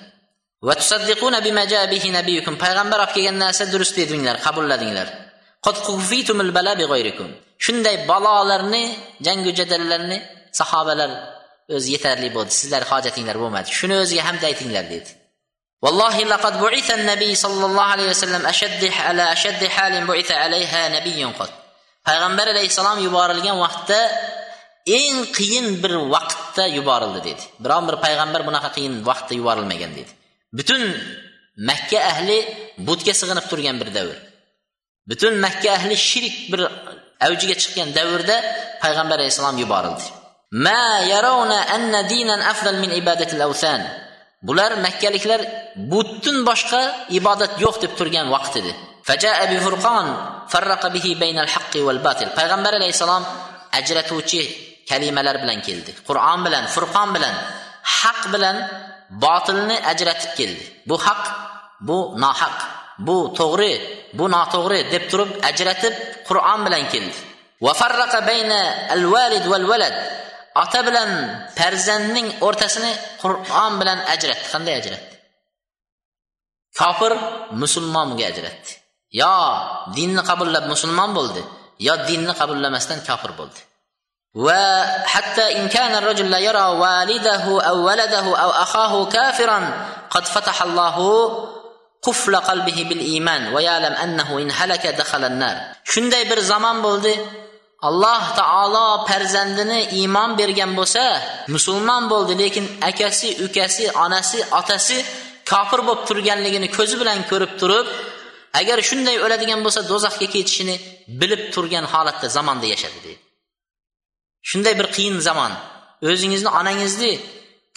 [0.67, 5.07] va tusaddiquna bima jaa bihi nabiyukum payg'ambar olib kelgan narsa durust dedinglar qabulladinglar
[5.65, 7.29] qad kufitumul bala bighayrikum
[7.65, 8.83] shunday balolarni
[9.25, 10.17] jangu jadallarni
[10.59, 11.11] sahobalar
[11.75, 15.11] o'zi yetarli bo'ldi sizlar hojatinglar bo'lmadi shuni o'ziga hamda aytinglar dedi
[15.83, 21.23] والله لقد بعث النبي صلى الله عليه وسلم أشد على أشد حال بعث عليها نبي
[21.39, 21.51] قط
[22.08, 24.00] payg'ambar alayhissalom yuborilgan vaqtda
[24.98, 27.42] eng qiyin bir vaqtda yuborildi dedi.
[27.64, 30.12] Biron bir payg'ambar bunaqa qiyin vaqtda yuborilmagan dedi.
[30.58, 30.82] Butun
[31.70, 32.38] makka ahli
[32.88, 34.16] butga sig'inib turgan bir davr.
[35.10, 36.60] Butun makka ahli shirik bir
[37.26, 38.36] avjiga chiqqan davrda
[38.82, 40.04] payg'ambar alayhissalom yuborildi.
[40.66, 43.82] Ma yarawna anna dinan afdal min ibadatil awthan.
[44.48, 45.40] Bular makkaliklar
[45.92, 46.82] butun boshqa
[47.18, 48.72] ibodat yo'q deb turgan vaqt edi.
[49.08, 50.06] فجاء بفرقان
[50.48, 52.24] فرق به بين الحق والباطل.
[52.24, 53.26] پیغمبر علیه السلام
[53.72, 54.42] اجرتوچی
[54.88, 57.34] کلمه‌لر بلن келди قرآن بلن فرقان بلن
[57.82, 58.68] حق بلن
[59.10, 61.24] باطلنی اجرتیب келди بو حق
[61.80, 62.58] بو ناحق
[62.98, 63.74] بو توغری
[64.12, 65.92] بو ناتوغری деп туриб اجرتیب
[66.28, 67.16] قرآن بلن келди
[67.60, 68.52] وفرق بين
[68.90, 69.94] الوالد والولد.
[70.56, 71.10] آتا بلن
[71.56, 72.92] فرزندنینگ ортасини
[73.22, 74.52] قرآن بلن اجرت.
[74.52, 75.00] قنده اجرت.
[76.78, 77.18] کافر
[77.52, 79.34] مسلمانمگه اجرتدی yo
[79.96, 81.42] dinni qabullab musulmon bo'ldi
[81.86, 83.60] yo dinni qabullamasdan kofir bo'ldi.
[84.44, 84.64] Va
[85.12, 89.64] hatto inkana rajul la yara walidahu aw waladahu aw akhahu kafiran
[90.12, 91.06] qad fataha Allahu
[92.06, 95.56] qufla qalbihi bil iman va ya'lam annahu in halaka dakhala an-nar.
[95.92, 97.14] Shunday bir zamon bo'ldi
[97.88, 101.04] alloh taolo farzandini iymon bergan bo'lsa
[101.54, 104.98] musulmon bo'ldi lekin akasi ukasi onasi otasi
[105.50, 107.86] kofir bo'lib turganligini ko'zi bilan ko'rib turib
[108.60, 110.76] agar shunday o'ladigan bo'lsa do'zaxga ketishini
[111.20, 113.22] bilib turgan holatda zamonda yashadi deydi.
[114.50, 115.52] Shunday bir qiyin zamon.
[116.10, 117.12] O'zingizni onangizni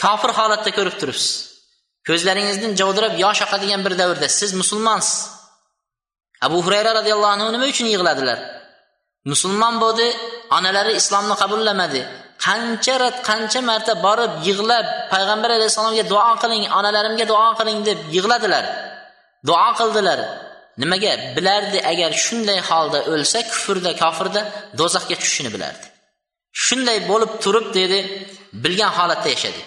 [0.04, 1.34] kofir holatda ko'rib turibsiz.
[2.08, 5.18] Ko'zlaringizdan javdirab yosh oqadigan bir davrda siz musulmonsiz.
[6.48, 8.40] Abu hurayra roziyallohu anhu nima uchun yig'ladilar?
[9.32, 10.08] Musulmon bo'ldi
[10.58, 12.02] onalari islomni qabullamadi.
[12.46, 18.66] Qancha rat qancha marta borib yig'lab payg'ambar alayhissalomga duo qiling onalarimga duo qiling deb yig'ladilar.
[19.48, 20.20] Duo qildilar.
[20.82, 21.12] Nimaga?
[21.36, 24.42] Bilardi agar shunday holda o'lsa kufrda kofirda
[24.80, 25.86] do'zaxga tushishini bilardi.
[26.66, 28.00] Shunday bo'lib turib dedi
[28.64, 29.62] bilgan holatda yashadi.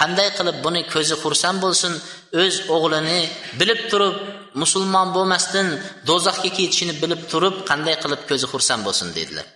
[0.00, 1.92] Qanday qilib buni ko'zi xursand bo'lsin
[2.42, 3.20] o'z o'g'lini
[3.60, 4.16] bilib turib
[4.62, 5.68] musulmon bo'lmasdan
[6.08, 9.46] do'zaxga ketishini bilib turib qanday qilib ko'zi xursand bo'lsin dedilar.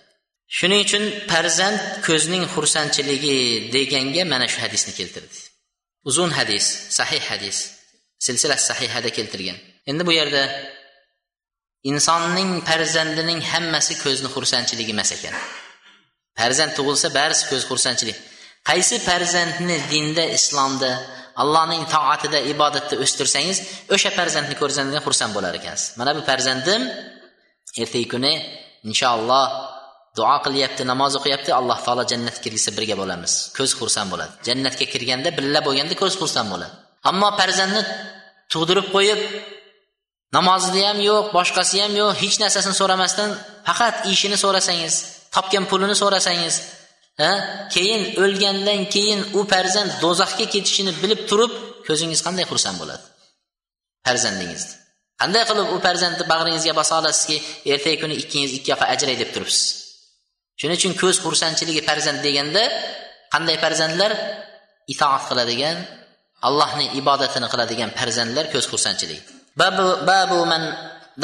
[0.57, 3.37] Shuning uchun farzand ko'zning xursandchiligi
[3.75, 5.37] deganga mana shu hadisni keltirdi.
[6.03, 6.65] Uzun hadis
[6.97, 7.57] sahih hadis
[8.19, 9.57] silsila sahihada keltirgan.
[9.89, 10.43] Endi bu yerda
[11.91, 15.35] insonning farzandining hammasi ko'zni xursandchiligi emas ekan.
[16.39, 18.17] Farzand tug'ilsa barisi ko'z xursandchilik.
[18.69, 20.91] Qaysi farzandni dinda islomda
[21.41, 23.57] allohning toatida ibodatda o'stirsangiz
[23.95, 25.87] o'sha farzandni ko'rsangiz xursand bo'lar ekansiz.
[25.99, 26.81] Mana bu farzandim
[27.81, 28.33] ertagi kuni
[28.89, 29.45] inshaalloh
[30.19, 33.33] duo qilyapti namoz o'qiyapti alloh taolo jannatga kirgizsa birga bo'lamiz.
[33.57, 34.33] Ko'z xursand bo'ladi.
[34.47, 36.73] Jannatga kirganda birga bo'lganda ko'z xursand bo'ladi.
[37.09, 37.81] Ammo farzandni
[38.53, 39.21] tug'dirib qo'yib
[40.37, 43.29] namozida ham yo'q boshqasi ham yo'q hech narsasini so'ramasdan
[43.67, 44.95] faqat ishini so'rasangiz
[45.35, 46.55] topgan pulini so'rasangiz
[47.75, 51.51] keyin o'lgandan keyin u farzand do'zaxga ketishini bilib turib
[51.87, 53.03] ko'zingiz qanday xursand bo'ladi?
[54.05, 54.73] Farzandingizni.
[55.21, 57.37] Qanday qilib u farzandni bag'ringizga bosa olasizki
[57.73, 59.63] ertagi kuni ikkingiz ikki yoqqa ajray deb turibsiz?
[60.59, 62.63] Shuning uchun ko'z xursandchiligi farzand deganda
[63.33, 64.11] qanday farzandlar?
[64.93, 65.77] Itoat qiladigan
[66.47, 69.21] allohni ibodatini qiladigan farzandlar ko'z xursandchiligi.
[69.61, 70.63] Babu babu man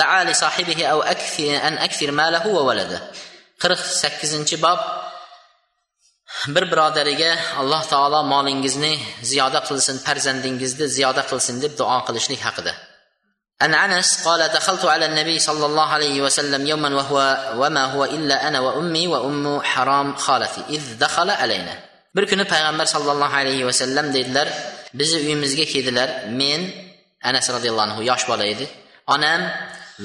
[0.02, 2.98] daa li sohibihi aw akfir an akfir malahu va walada.
[3.62, 4.80] Qirq sakkizinchi bob.
[6.56, 8.94] Bir birodariga alloh taolo molingizni
[9.30, 12.74] ziyoda qilsin farzandingizni ziyoda qilsin deb duo qilishlik haqida.
[13.61, 17.17] عن انس قال دخلت على النبي صلى الله عليه وسلم يوما وهو
[17.57, 23.35] وما هو الا انا وامي وام حرام خالتي اذ دخل علينا bir kuni payg'ambar sollallohu
[23.41, 24.49] alayhi vasallam dedilar
[24.99, 26.09] bizni uyimizga keldilar
[26.41, 26.61] men
[27.31, 28.67] anas roziyallohu anhu yosh bola edi
[29.15, 29.41] onam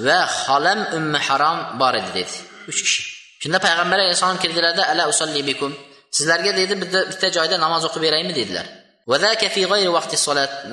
[0.05, 2.35] va xolam ummi harom bor edi dedi
[2.71, 3.01] uch kishi
[3.41, 5.71] shunda payg'ambar alayhissalom kirdilarda ala usolli bikum
[6.17, 8.65] sizlarga dedi bitta bitta joyda namoz o'qib beraymi dedilar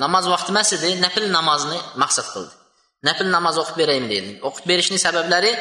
[0.03, 2.53] namoz vaqti emas edi nafl namozni maqsad qildi
[3.06, 4.30] Nafl namoz o'qib beraymi deydi.
[4.48, 5.52] O'qib berishning sabablari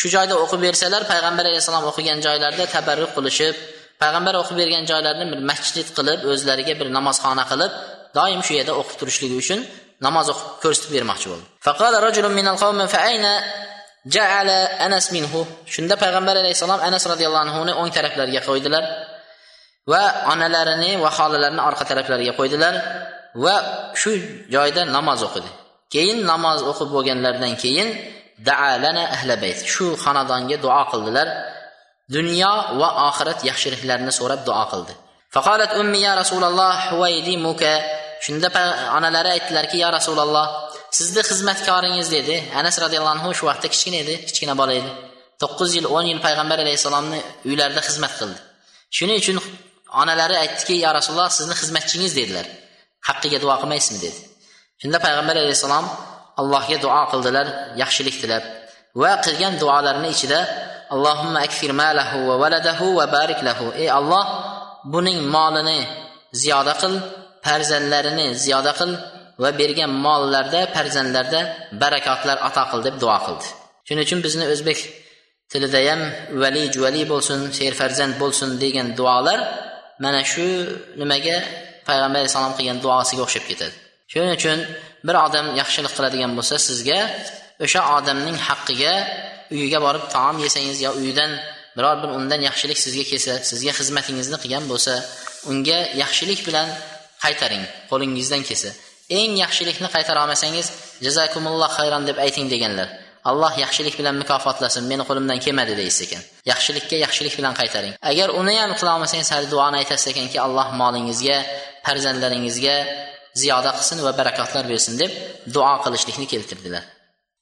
[0.00, 3.54] shu joyda o'qib bersalar payg'ambar alayhissalom o'qigan joylarda tabarruk qilishib
[4.02, 7.72] payg'ambar o'qib bergan joylarni bir masjid qilib o'zlariga bir namozxona qilib
[8.18, 9.60] doim shu yerda o'qib turishligi uchun
[10.06, 11.46] namoz o'qib ko'rsatib bermoqchi bo'ldi.
[14.86, 15.40] Anas minhu.
[15.74, 18.84] Shunda payg'ambar alayhissalom anas roziyallohu anhuni o'ng taraflariga qo'ydilar
[19.92, 20.02] va
[20.32, 22.74] onalarini va xolalarini orqa taraflariga qo'ydilar
[23.44, 23.56] va
[24.00, 24.10] shu
[24.54, 25.50] joyda namoz o'qidi.
[25.94, 27.88] Keyin namoz o'qib bo'lganlaridan keyin
[28.48, 29.58] daalana ahla bayt.
[29.72, 31.28] Shu xonadonga duo qildilar.
[32.16, 34.92] Dunyo va oxirat yaxshiliklarini so'rab duo qildi.
[35.34, 36.74] Faqolat ummi ya rasululloh
[37.46, 37.72] muka
[38.24, 38.48] shunda
[38.98, 40.46] onalari aytdilarki ya rasululloh
[40.98, 42.34] sizni xizmatkoringiz dedi.
[42.60, 44.90] Anas roziyallohu anhu shu vaqtda kichkina edi kichkina bola edi.
[45.42, 48.38] To'qqiz yil o'n yil payg'ambar alayhissalomni uylarida xizmat qildi.
[48.96, 49.36] Shuning uchun
[50.02, 52.46] onalari aytdiki ya rasululloh sizni xizmatchingiz dedilar.
[53.08, 54.00] Haqqiga duo qilmaysizmi?
[54.06, 54.20] dedi.
[54.82, 55.86] Shunda payg'ambar alayhissalom
[56.40, 57.46] allohga duo qildilar
[57.82, 58.44] yaxshilik tilab
[59.02, 60.40] va qilgan duolarini ichida
[60.94, 63.66] allohimma akfir malahu va valadahu va barik lahu.
[63.82, 64.24] Ey alloh
[64.94, 65.80] buning molini
[66.42, 66.94] ziyoda qil
[67.46, 68.90] farzandlarini ziyoda qil
[69.42, 71.40] va bergan mollarda farzandlarda
[71.82, 73.46] barakotlar ato qil deb duo qildi.
[73.86, 74.78] Shuning uchun bizni o'zbek
[75.52, 76.00] tilida ham
[76.42, 79.38] vali juvali bo'lsin serfarzand bo'lsin degan duolar
[80.04, 80.46] mana shu
[81.00, 81.36] nimaga
[81.88, 83.76] payg'ambar alayhissalom qilgan duosiga o'xshab ketadi.
[84.12, 84.58] Shuning uchun
[85.06, 87.00] bir odam yaxshilik qiladigan bo'lsa sizga
[87.64, 88.94] o'sha odamning haqqiga
[89.54, 91.30] uyiga borib taom yesangiz yo uyidan
[91.76, 94.94] biror bir undan yaxshilik sizga kelsa sizga xizmatingizni qilgan bo'lsa
[95.50, 96.68] unga yaxshilik bilan
[97.24, 98.70] qaytaring qo'lingizdan kelsa.
[99.18, 100.66] Eng yaxshilikni qaytara olmasangiz
[101.04, 102.88] jazakumulloh xayron deb ayting deganlar.
[103.30, 106.22] Alloh yaxshilik bilan mukofotlasin meni qo'limdan kelmadi deysiz ekan.
[106.52, 107.92] Yaxshilikka yaxshilik bilan qaytaring.
[108.10, 111.36] Agar uni ham qila olmasangiz hali duoni aytasiz ekanki alloh molingizga
[111.86, 112.76] farzandlaringizga
[113.40, 115.12] ziyoda qilsin va barakotlar bersin deb
[115.54, 116.84] duo qilishlikni keltirdilar.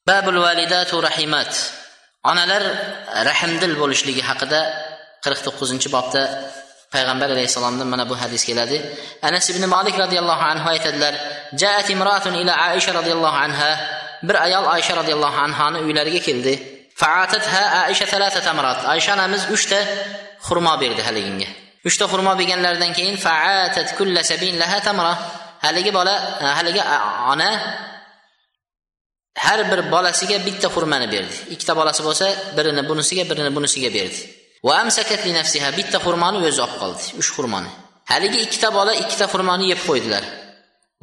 [0.09, 1.53] Babul validatu rahimat.
[2.31, 2.62] Onalar
[3.31, 4.61] rahmdil bo'lishligi haqida
[5.24, 6.22] qirq to'qqizinchi bobda
[6.94, 8.79] payg'ambar alayhissalomdan mana bu hadis keladi.
[9.29, 11.14] Anas ibn molik roziyallohu anhu aytadilar
[11.62, 13.72] jaat imratun ila aisha roziyallohu anha.
[14.29, 16.55] Bir ayol oysha roziyallohu anhoni uylariga keldi.
[17.03, 18.79] Faatatha aisha talata tamrat.
[18.92, 19.79] Oysha onamiz uchta
[20.46, 21.48] xurmo berdi haliginga.
[21.88, 25.14] Uchta xurmo berganlaridan keyin faatat kulla sabin laha tamra.
[25.64, 26.14] Haligi bola
[26.59, 26.83] haligi
[27.33, 27.51] ona
[29.47, 31.35] har bir bolasiga bitta xurmani berdi.
[31.55, 34.18] Ikkita bolasi bo'lsa birini bunisiga birini bunisiga berdi.
[34.66, 37.71] Va amsakat li nafsiha bitta xurmoni o'zi olib qoldi uch xurmoni.
[38.11, 40.25] Haligi ikkita bola ikkita xurmoni yeb qo'ydilar.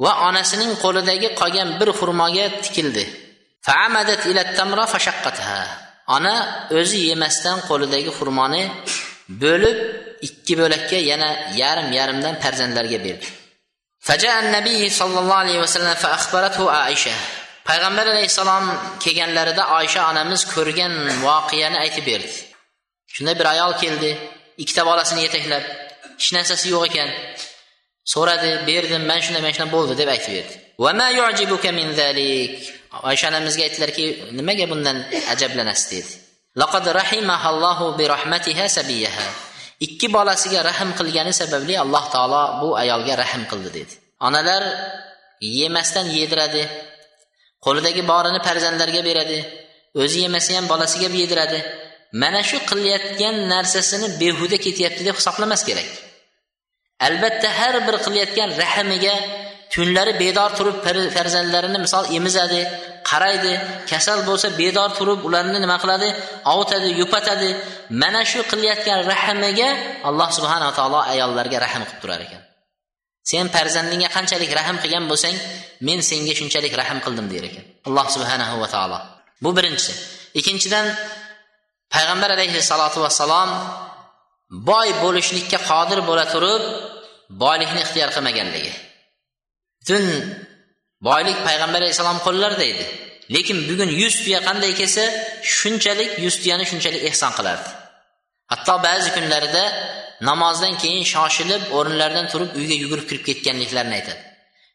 [0.04, 3.04] Va onasining qo'lidagi qolgan bir xurmoga tikildi.
[3.66, 5.58] Faamadat ila tamra fashaqqatha
[6.16, 6.34] ona
[6.78, 8.62] o'zi yemasdan qo'lidagi xurmoni
[9.42, 9.76] bo'lib
[10.28, 11.30] ikki bo'lakka yana
[11.62, 13.26] yarim yarimdan farzandlarga berdi.
[14.05, 17.11] فجاء النبي صلى الله عليه وسلم فأخبرته عائشة
[17.65, 18.65] payg'ambar alayhissalom
[19.03, 20.93] kelganlarida oysha onamiz ko'rgan
[21.25, 22.33] voqeani aytib berdi
[23.15, 24.11] shunda bir ayol keldi
[24.63, 25.63] ikkita bolasini yetaklab
[26.19, 27.09] hech narsasi yo'q ekan
[28.13, 30.55] so'radi berdim man shunday mana shunday bo'ldi deb aytib berdi
[33.09, 34.05] oysha onamizga aytdilarki
[34.39, 34.97] nimaga bundan
[35.33, 36.11] ajablanasiz dedi
[39.80, 43.94] ikki bolasiga rahm qilgani sababli alloh taolo bu ayolga rahm qildi dedi.
[44.26, 44.62] Onalar
[45.58, 46.62] yemasdan yediradi
[47.64, 49.38] qo'lidagi borini farzandlarga beradi
[50.02, 51.58] o'zi yemasa ham bolasiga yediradi.
[52.22, 55.88] Mana shu qilayotgan narsasini behuda ketyapti deb hisoblamas kerak.
[57.06, 59.14] Albatta har bir qilayotgan rahmiga
[59.72, 60.76] tunlari bedor turib
[61.16, 62.60] farzandlarini misol emizadi
[63.10, 63.52] qaraydi
[63.90, 66.08] kasal bo'lsa bedor turib ularni nima qiladi?
[66.52, 67.50] Ovutadi yupatadi.
[68.02, 69.68] Mana shu qilayotgan rahmiga
[70.08, 72.42] alloh subhanava taolo ayollarga rahm qilib turar ekan.
[73.30, 75.36] Sen farzandingga qanchalik rahm qilgan bo'lsang
[75.86, 77.64] men senga shunchalik rahm qildim der ekan.
[77.88, 78.98] Alloh subhanahu va taolo.
[79.44, 79.92] Bu birinchisi.
[80.38, 80.86] Ikkinchidan
[81.94, 83.50] payg'ambar alayhissalotu vassalom
[84.70, 86.62] boy bo'lishlikka qodir bo'la turib
[87.42, 88.72] boylikni ixtiyor qilmaganligi
[89.80, 90.04] butun
[91.06, 92.84] boylik payg'ambar alayhissalom qo'llarida edi.
[93.34, 95.04] Lekin bugun yuz tuya qanday kelsa
[95.56, 97.68] shunchalik yuz tuyani shunchalik ehson qilardi.
[98.52, 99.64] Hatto ba'zi kunlarida
[100.28, 104.20] namozdan keyin shoshilib o'rinlaridan turib uyga yugurib kirib ketganliklarini aytadi.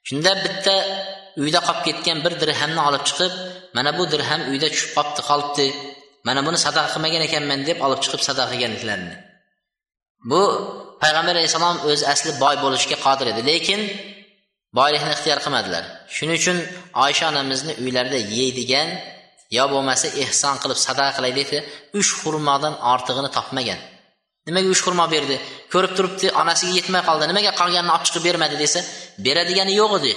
[0.08, 0.76] Shunda bitta
[1.44, 3.34] uyda qolib ketgan bir dirhamni olib chiqib
[3.78, 5.68] mana bu dirham uyda tushib qolibdi qolibdi.
[6.28, 9.16] Mana buni sadaqa qilmagan ekanman deb olib chiqib sadaqa qilganliklarini.
[10.30, 10.42] Bu
[11.04, 13.42] payg'ambar alayhissalom o'zi asli boy bo'lishga qodir edi.
[13.52, 13.82] Lekin
[14.78, 15.84] boylikni ixtiyor qilmadilar.
[16.16, 16.58] Shuning uchun
[17.06, 18.90] oysha onamizni uylarida yeydigan
[19.58, 21.50] yo bo'lmasa ehson qilib sadaqa qilay deb
[22.00, 23.80] uch xurmodan ortig'ini topmagan.
[24.48, 25.36] Nimaga uch xurmo berdi?
[25.74, 27.24] Ko'rib turibdi onasiga yetmay qoldi.
[27.32, 28.80] Nimaga qolganini olib chiqib bermadi desa
[29.26, 30.14] beradigani yo'q edi.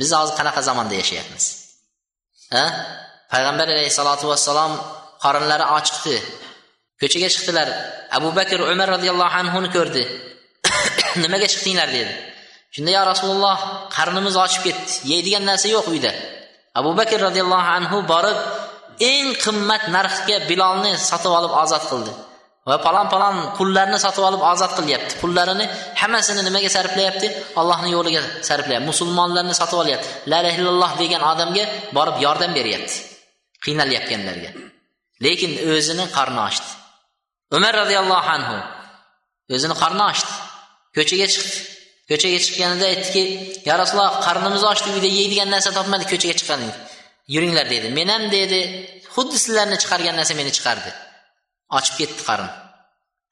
[0.00, 1.44] Biz hozir qanaqa zamonda yashayapmiz?
[2.54, 2.64] Ha?
[3.32, 4.72] Payg'ambar alayhissalotu vassalom
[5.24, 6.16] qorinlari ochiqdi.
[7.00, 7.68] Ko'chaga chiqdilar.
[8.18, 10.02] Abu bakr umar roziyallohu anhuni ko'rdi.
[11.24, 11.88] Nimaga chiqdinglar?
[11.96, 12.12] dedi.
[12.74, 13.56] Shunda yo rasululloh
[13.96, 14.90] qarnimiz ochib ketdi.
[15.12, 16.12] Yeydigan narsa yo'q uyda.
[16.80, 18.38] Abu bakr roziyallohu anhu borib
[19.10, 22.12] eng qimmat narxga bilolni sotib olib ozod qildi.
[22.68, 25.12] Va palon palon qullarni sotib olib ozod qilyapti.
[25.22, 25.66] Pullarini
[26.00, 27.26] hammasini nimaga sarflayapti?
[27.60, 28.86] Allohni yo'liga sarflayapti.
[28.90, 30.08] Musulmonlarni sotib olyapti.
[30.30, 31.64] La ilaha illalloh degan odamga
[31.96, 32.94] borib yordam beryapti.
[33.64, 34.50] Qiynalayotganlarga
[35.24, 36.68] lekin o'zini qorni ochdi.
[37.56, 38.56] Umar roziyallohu anhu
[39.54, 40.32] o'zini qorni ochdi.
[40.96, 41.58] Ko'chaga chiqdi.
[42.10, 43.22] Ko'chaga chiqqanida aytdiki
[43.68, 46.62] ya rasululloh qarnimiz ochdi uyda yeydigan narsa topmadik ko'chaga chiqqan
[47.34, 47.88] yuringlar dedi.
[47.98, 48.60] Men ham dedi.
[49.14, 50.90] Xuddi sizlarni chiqargan narsa meni chiqardi.
[51.78, 52.46] Ochib ketdi qarn.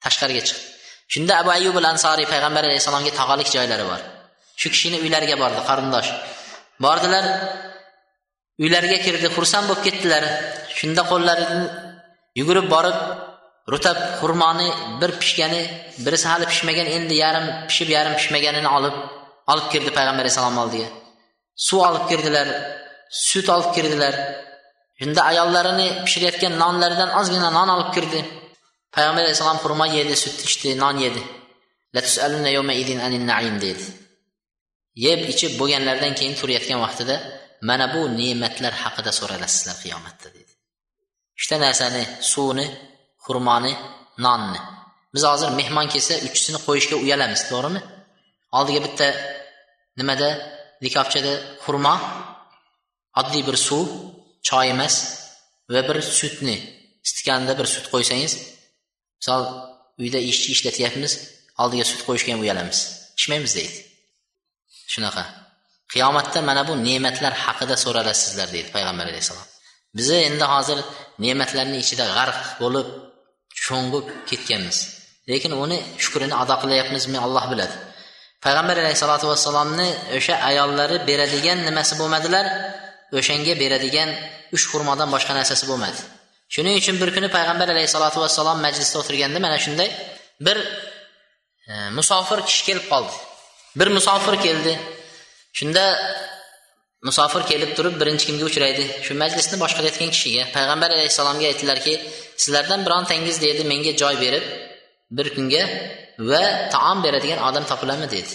[0.05, 0.65] Tashqariga chiqdi.
[1.13, 4.01] Shunda abu ayyub al ansoriy payg'ambar alayhissalomga tog'alik joylari bor.
[4.61, 6.11] Shu kishini uylariga bordi qarindosh.
[6.85, 7.25] Bordilar
[8.63, 10.25] uylariga kirdi xursand bo'lib ketdilar.
[10.79, 11.65] Shunda qo'llarini
[12.39, 12.99] yugurib borib
[13.73, 14.69] rutab xurmoni
[15.01, 15.63] bir pishgani
[16.05, 18.97] birisi hali pishmagan endi yarim pishib yarim pishmaganini olib
[19.53, 20.89] olib kirdi payg'ambar alayhissalom oldiga.
[21.67, 22.49] Suv olib kirdilar
[23.29, 24.15] sut olib kirdilar.
[25.01, 28.21] Shunda ayollarini pishirayotgan nonlaridan ozgina non olib kirdi.
[28.95, 31.23] Payg'ambar alayhissalom xurmo yedi sut ichdi non yedi.
[33.65, 33.87] Deydi
[35.07, 37.17] yeb ichib bo'lganlaridan keyin turayotgan vaqtida
[37.69, 40.53] mana bu ne'matlar haqida so'ralasizlar qiyomatda dedi.
[41.39, 42.03] Uchta narsani
[42.33, 42.67] suvni
[43.29, 43.73] xurmoni
[44.27, 44.61] nonni.
[45.15, 47.81] Biz hozir mehmon kelsa uchisini qo'yishga uyalamiz to'g'rimi?
[48.59, 49.07] Oldiga bitta
[50.01, 50.31] nimada?
[50.85, 51.33] Likopchada
[51.65, 51.95] xurmo
[53.21, 53.87] oddiy bir suv
[54.49, 54.95] choy emas
[55.73, 56.57] va bir sutni.
[57.11, 58.33] Stakanda bir sut qo'ysangiz
[59.19, 59.43] misol
[60.03, 61.13] uyda ishchi ishlatyapmiz
[61.63, 62.79] oldiga sut qo'yishga ham uyalamiz
[63.19, 63.79] ichmaymiz deydi.
[64.93, 65.25] Shunaqa.
[65.93, 69.47] Qiyomatda mana bu ne'matlar haqida so'ralasizlar deydi payg'ambar alayhissalom.
[69.99, 70.79] Bizni endi hozir
[71.25, 72.89] ne'matlarni ichida g'arq bo'lib
[73.65, 74.79] sho'ng'ib ketganmiz.
[75.31, 77.75] Lekin uni shukrini ado qilyapmizmi alloh biladi.
[78.45, 82.47] Payg'ambar alayhissalotu vassalomni o'sha ayollari beradigan nimasi bo'lmadilar?
[83.19, 84.11] O'shanga beradigan
[84.57, 86.01] uch xurmodan boshqa narsasi bo'lmadi.
[86.55, 89.89] Shuning uchun bir kuni payg'ambar alayhissalotu vassalom majlisda o'tirganda mana shunday
[90.47, 90.57] bir
[91.71, 93.15] e, musofir kishi kelib qoldi.
[93.79, 94.73] Bir musofir keldi.
[95.59, 95.85] Shunda
[97.07, 98.85] musofir kelib turib birinchi kimga uchraydi?
[99.07, 100.43] Shu majlisni boshqarayotgan kishiga.
[100.57, 101.93] Payg'ambar alayhissalomga aytdilarki
[102.43, 104.45] sizlardan birontangiz dedi menga joy berib
[105.17, 105.63] bir kunga
[106.31, 106.43] va
[106.75, 108.09] taom beradigan odam topiladimi?
[108.17, 108.33] dedi.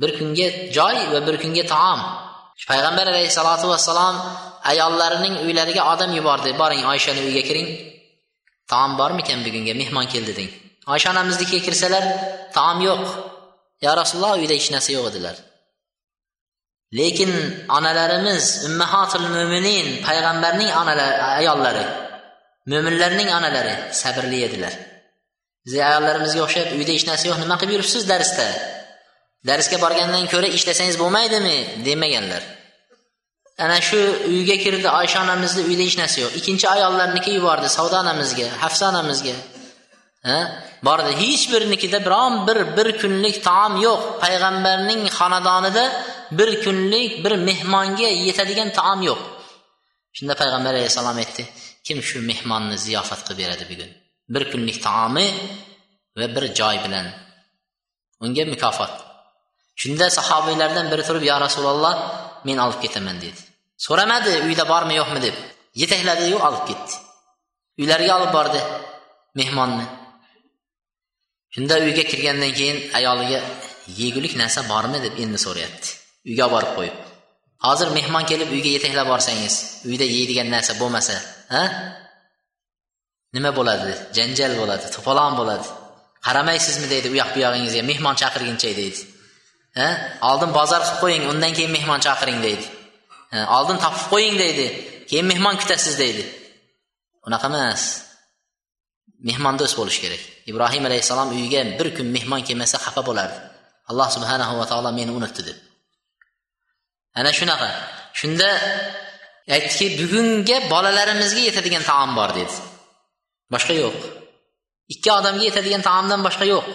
[0.00, 2.00] Bir kunga joy va bir kunga taom.
[2.70, 4.16] Payg'ambar alayhissalotu vassalom
[4.70, 6.50] ayollarining uylariga odam yubordi.
[6.60, 7.68] Boring oyshani uyiga kiring.
[8.72, 10.50] Taom bormikan bugunga mehmon keldi deng.
[10.92, 12.04] Oysha onamiznikiga kirsalar
[12.56, 13.02] taom yo'q.
[13.84, 15.36] Yo rasululloh uyda hech narsa yo'q edilar
[16.92, 17.32] lekin
[17.68, 21.84] onalarimiz ummahotil mo'minin payg'ambarning onalari ayollari
[22.70, 24.74] mo'minlarning onalari sabrli edilar.
[25.66, 28.46] Biz ayollarimizga o'xshab uyda hech narsa yo'q nima qilib yuribsiz darsda?
[29.48, 31.56] Darsga borgandan ko'ra ishlasangiz bo'lmaydimi?
[31.86, 32.42] Demaganlar.
[33.64, 34.00] Ana shu
[34.32, 36.32] uyga kirdi oysha onamizni uyda hech narsa yo'q.
[36.40, 39.34] Ikkinchi ayollarniki yubordi savdo onamizga hafsa onamizga.
[40.86, 44.00] Bordi hech birinikida biron bir bir kunlik taom yo'q.
[44.22, 45.84] Payg'ambarning xonadonida
[46.38, 49.20] bir kunlik bir mehmonga yetadigan taom yo'q.
[50.16, 51.42] Shunda payg'ambar alayhissalom aytdi
[51.86, 53.90] kim shu mehmonni ziyofat qilib beradi bugun?
[54.34, 55.26] Bir kunlik taomi
[56.18, 57.06] va bir joy bilan.
[58.24, 58.94] Unga mukofot.
[59.80, 61.94] Shunda sahobiylardan biri turib yo rasululloh
[62.46, 63.40] men olib ketaman dedi.
[63.86, 65.20] So'ramadi uyda bormi yo'qmi?
[65.26, 65.36] deb.
[65.80, 66.94] Yetakladiyu olib ketdi.
[67.80, 68.60] Uylariga olib bordi
[69.40, 69.86] mehmonni.
[71.54, 73.40] Shunda uyga kirgandan keyin ayoliga
[74.00, 74.98] yegulik narsa bormi?
[75.04, 75.97] deb endi so'rayapti.
[76.28, 76.96] Uyga olib borib qo'yib.
[77.66, 79.54] Hozir mehmon kelib uyga yetaklab borsangiz
[79.90, 81.14] uyda yeydigan narsa bo'lmasa
[81.54, 81.62] ha?
[83.36, 83.92] Nima bo'ladi?
[84.16, 85.66] Janjal bo'ladi to'polon bo'ladi.
[86.26, 89.00] Qaramaysizmi deydi u yoq bu yog'ingizga mehmon chaqirguncha deydi.
[89.78, 89.88] Ha?
[90.30, 92.66] Oldin bozor qilib qo'ying undan keyin mehmon chaqiring deydi.
[93.56, 94.66] Oldin topib qo'ying deydi
[95.10, 96.24] keyin mehmon kutasiz deydi.
[97.26, 97.82] Unaqa emas.
[99.28, 100.22] Mehmondo'st bo'lish kerak.
[100.50, 103.38] Ibrohim alayhissalom uyiga bir kun mehmon kelmasa xafa bo'lardi.
[103.90, 105.58] Alloh subhanahu va taolo meni unutdi deb.
[107.18, 107.68] Ana shunaqa.
[108.20, 108.48] Shunda
[109.56, 112.54] aytdiki bugunga bolalarimizga yetadigan taom bor dedi.
[113.52, 113.96] Boshqa yo'q.
[114.92, 116.66] Ikki odamga yetadigan taomdan boshqa yo'q.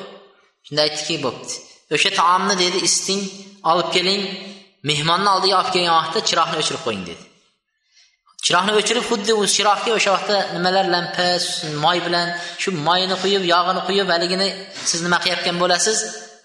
[0.66, 1.54] Shunda aytdiki bo'pti.
[1.96, 3.22] O'sha taomni dedi isiting
[3.72, 4.22] olib keling.
[4.90, 7.24] Mehmonni oldiga olib kelgan vaqtda chiroqni o'chirib qo'ying dedi.
[8.46, 11.28] Chiroqni o'chirib xuddi u chiroqga o'sha vaqtda nimalar lampa
[11.84, 12.28] moy bilan
[12.62, 14.48] shu moyini quyib yog'ini quyib haligini
[14.90, 15.98] siz nima qilayotgan bo'lasiz?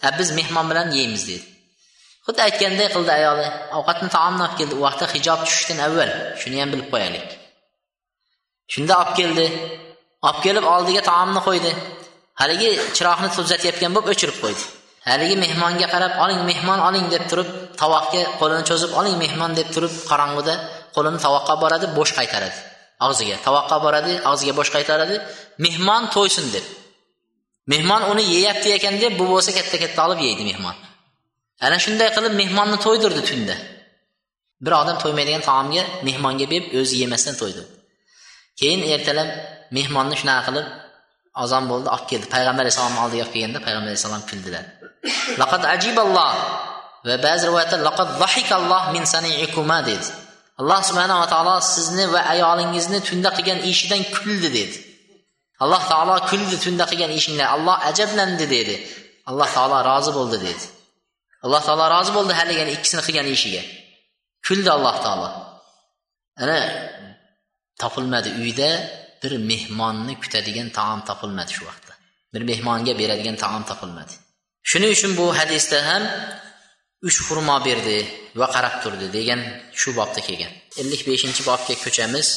[0.02, 1.46] Ha biz mehmon bilan yeymiz dedi.
[2.28, 3.46] Xuddi aytganday qildi ayoli
[3.78, 6.10] ovqatni taomni olib keldi u vaqtda hijob tushishdan avval
[6.40, 7.28] shuni ham bilib qo'yaylik.
[8.72, 9.46] Shunda olib keldi
[10.28, 11.70] olib kelib oldiga taomni qo'ydi.
[12.40, 14.62] Haligi chiroqni tuzatayotgan bo'lib o'chirib qo'ydi.
[15.10, 17.48] Haligi mehmonga qarab oling mehmon oling deb turib
[17.82, 20.54] tovoqga qo'lini cho'zib oling mehmon deb turib qorong'uda
[20.96, 22.58] qo'lini tovoqqa boradi bo'sh qaytaradi.
[23.06, 25.16] Og'ziga tovoqqa boradi og'ziga bo'sh qaytaradi.
[25.64, 26.66] Mehmon to'ysin deb.
[27.72, 30.76] Mehmon uni yeyapti ekan deb bu bo'lsa katta katta olib yeydi mehmon.
[31.66, 33.56] Ana shunday qilib mehmonni to'ydirdi tunda.
[34.64, 37.62] Bir odam to'ymaydigan taomga mehmonga berib o'zi yemasdan to'ydi.
[38.60, 39.28] Keyin ertalab
[39.76, 40.66] mehmonni shunaqa qilib
[41.42, 42.26] ozon bo'ldi olib keldi.
[42.34, 44.64] Payg'ambar alayhissalomni oldiga olib kelganda payg'ambar alayhissalom kuldilar.
[45.40, 46.32] Laqad ajiballoh
[47.08, 50.08] va ba'zi rivoyatda laqad zahikalloh min saniikuma dedi.
[50.60, 54.76] Alloh subhanava taolo sizni va ayolingizni tunda qilgan ishidan kuldi dedi.
[55.62, 58.76] Alloh taolo kuldi tunda qilgan ishinglar alloh ajablandi dedi.
[59.30, 60.64] Alloh taolo rozi bo'ldi dedi.
[61.44, 63.62] Alloh taolo rozi bo'ldi haligi ikkisini qilgan ishiga.
[64.46, 65.28] Kuldi alloh taolo.
[66.42, 66.58] Ana
[67.82, 68.70] topilmadi uyda
[69.22, 71.94] bir mehmonni kutadigan taom topilmadi shu vaqtda.
[72.32, 74.14] Bir mehmonga beradigan taom topilmadi.
[74.70, 76.02] Shuning uchun bu hadisda ham
[77.08, 77.98] uch xurmo berdi
[78.40, 79.40] va qarab turdi degan
[79.80, 80.52] shu bobda kelgan.
[80.80, 82.28] Ellik beshinchi bobga ko'chamiz.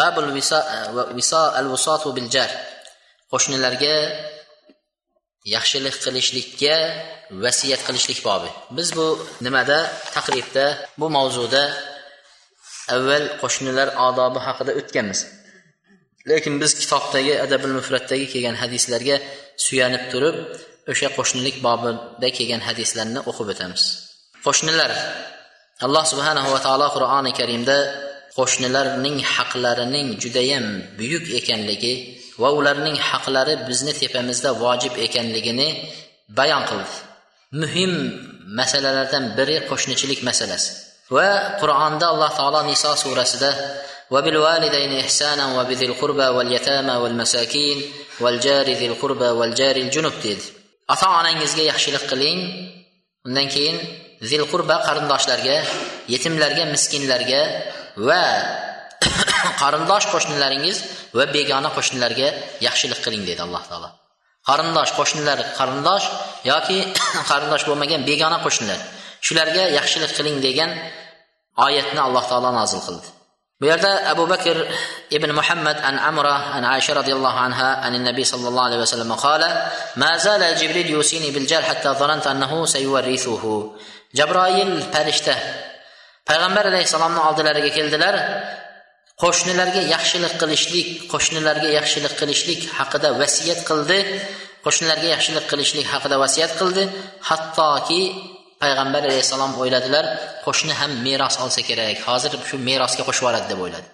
[0.00, 0.24] Babul
[1.60, 1.66] al
[2.16, 2.50] bil jar
[3.32, 3.94] qo'shnilarga
[5.44, 6.76] yaxshilik qilishlikka
[7.44, 8.50] vasiyat qilishlik bobi.
[8.76, 9.06] Biz bu
[9.46, 9.78] nimada
[10.16, 10.66] taqribda
[11.00, 11.64] bu mavzuda
[12.94, 15.20] avval qo'shnilar odobi haqida o'tganmiz.
[16.30, 19.16] Lekin biz kitobdagi adabil mufratdagi kelgan hadislarga
[19.66, 20.36] suyanib turib
[20.92, 23.82] o'sha qo'shnilik bobida kelgan hadislarni o'qib o'tamiz.
[24.46, 24.90] Qo'shnilar
[25.86, 27.76] alloh subhanahu va taolo qur'oni karimda
[28.38, 30.66] qo'shnilarning haqlarining judayam
[30.98, 31.94] buyuk ekanligi
[32.41, 35.67] va ularning haqlari bizni tepamizda vojib ekanligini
[36.37, 36.95] bayon qildi
[37.61, 37.91] muhim
[38.59, 40.69] masalalardan biri qo'shnichilik masalasi
[41.15, 41.29] va
[41.61, 43.51] qur'onda alloh taolo niso surasida
[44.13, 47.77] وبالوالدين إحسانا وبذي القربى واليتامى والمساكين
[48.19, 50.45] والجار ذي القربى والجار الجنب dedi
[50.93, 52.39] ota onangizga yaxshilik qiling
[53.27, 53.77] undan keyin
[54.29, 55.57] zil qurba qarindoshlarga
[56.13, 57.41] yetimlarga miskinlarga
[58.07, 58.23] va
[59.62, 60.78] qarindosh qo'shnilaringiz
[61.18, 62.28] va begona qo'shnilarga
[62.66, 63.90] yaxshilik qiling dedi alloh taolo.
[64.48, 66.06] Qarindosh qo'shnilar qarindosh
[66.50, 66.78] yoki
[67.30, 68.80] qarindosh bo'lmagan begona qo'shnilar
[69.26, 70.70] shularga yaxshilik qiling degan
[71.66, 73.08] oyatni alloh taolo nozil qildi.
[73.60, 74.56] Bu yerda abu bakr
[75.16, 79.48] ibn muhammad an amra an aysha roziyallohu anha an nabiy sallallohu alayhi vasallam qala
[80.02, 83.52] ma zala jibril yusini bil jar hatta zanantu annahu sayuwarrithuhu
[84.18, 85.34] jabroil farishta
[86.28, 88.14] payg'ambar alayhissalomni oldilariga keldilar.
[89.22, 93.98] Qo'shnilarga yaxshilik qilishlik qo'shnilarga yaxshilik qilishlik haqida vasiyat qildi.
[94.66, 96.82] Qo'shnilarga yaxshilik qilishlik haqida vasiyat qildi.
[97.28, 98.02] Hattoki
[98.62, 100.04] payg'ambar alayhissalom o'yladilar
[100.46, 101.96] qo'shni ham meros olsa kerak.
[102.08, 103.88] Hozir shu merosga qo'shib yuboradi deb o'yladi.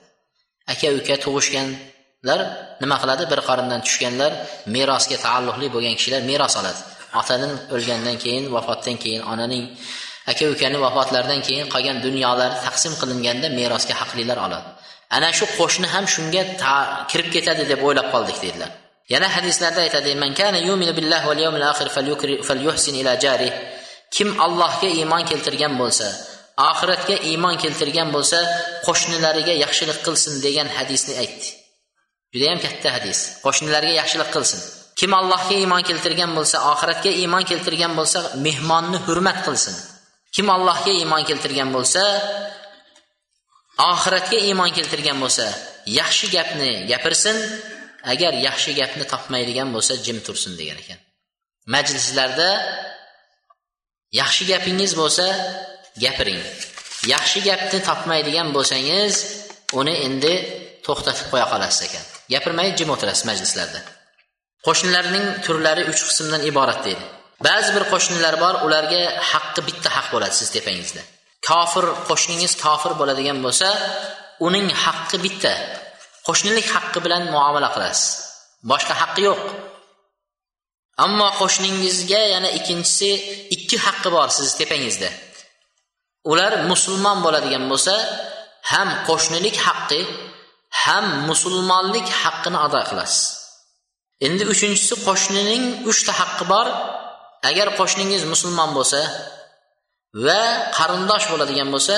[0.73, 2.41] Aka uka tug'ishganlar
[2.83, 3.25] nima qiladi?
[3.33, 4.33] Bir qorindan tushganlar
[4.77, 6.81] merosga taalluqli bo'lgan kishilar meros oladi.
[7.21, 9.65] Otaning o'lgandan keyin vafotdan keyin onaning
[10.31, 14.69] aka ukani vafotlaridan keyin qolgan dunyolari taqsim qilinganda merosga haqlilar oladi.
[15.17, 16.43] Ana shu qo'shni ham shunga
[17.11, 18.71] kirib ketadi deb o'ylab qoldik dedilar.
[19.13, 21.89] Yana hadislarda aytadi man kana yuminu billahi val yawmil akhir
[22.49, 23.53] falyuhsin ila jarih
[24.15, 26.07] kim allohga iymon keltirgan bo'lsa
[26.71, 28.39] oxiratga iymon keltirgan bo'lsa
[28.87, 31.49] qo'shnilariga yaxshilik qilsin degan hadisni aytdi.
[32.33, 33.19] Judayam katta hadis.
[33.45, 34.61] Qo'shnilarga yaxshilik qilsin.
[35.01, 39.75] Kim allohga iymon keltirgan bo'lsa oxiratga iymon keltirgan bo'lsa mehmonni hurmat qilsin.
[40.35, 42.03] Kim allohga iymon keltirgan bo'lsa
[43.89, 45.47] oxiratga iymon keltirgan bo'lsa
[46.01, 47.37] yaxshi gapni gapirsin
[48.13, 50.99] agar yaxshi gapni topmaydigan bo'lsa jim tursin degan ekan.
[51.75, 52.51] Majlislarda
[54.21, 55.27] yaxshi gapingiz bo'lsa
[56.05, 56.43] gapiring.
[57.15, 59.15] Yaxshi gapni topmaydigan bo'lsangiz
[59.81, 60.35] uni endi
[60.87, 62.05] to'xtatib qo'ya qolasiz ekan.
[62.33, 63.81] Gapirmay jim o'tirasiz majlislarda.
[64.67, 67.05] Qo'shnilarning turlari uch qismdan iborat deydi.
[67.47, 71.03] Ba'zi bir qo'shnilar bor ularga haqqi bitta haq bo'ladi siz tepangizda.
[71.49, 73.69] Kofir qo'shningiz kofir bo'ladigan bo'lsa
[74.47, 75.53] uning haqqi bitta.
[76.27, 78.09] Qo'shnilik haqqi bilan muomala qilasiz.
[78.71, 79.41] Boshqa haqqi yo'q.
[81.05, 83.11] Ammo qo'shningizga yana ikkinchisi
[83.57, 85.11] ikki haqqi bor sizni tepangizda.
[86.31, 87.95] Ular musulmon bo'ladigan bo'lsa
[88.73, 90.01] ham qo'shnilik haqqi
[90.83, 93.23] ham musulmonlik haqqini ado qilasiz.
[94.27, 96.67] Endi uchinchisi qo'shnining uchta haqqi bor.
[97.51, 99.01] Agar qo'shningiz musulmon bo'lsa
[100.27, 100.43] va
[100.79, 101.95] qarindosh bo'ladigan bo'lsa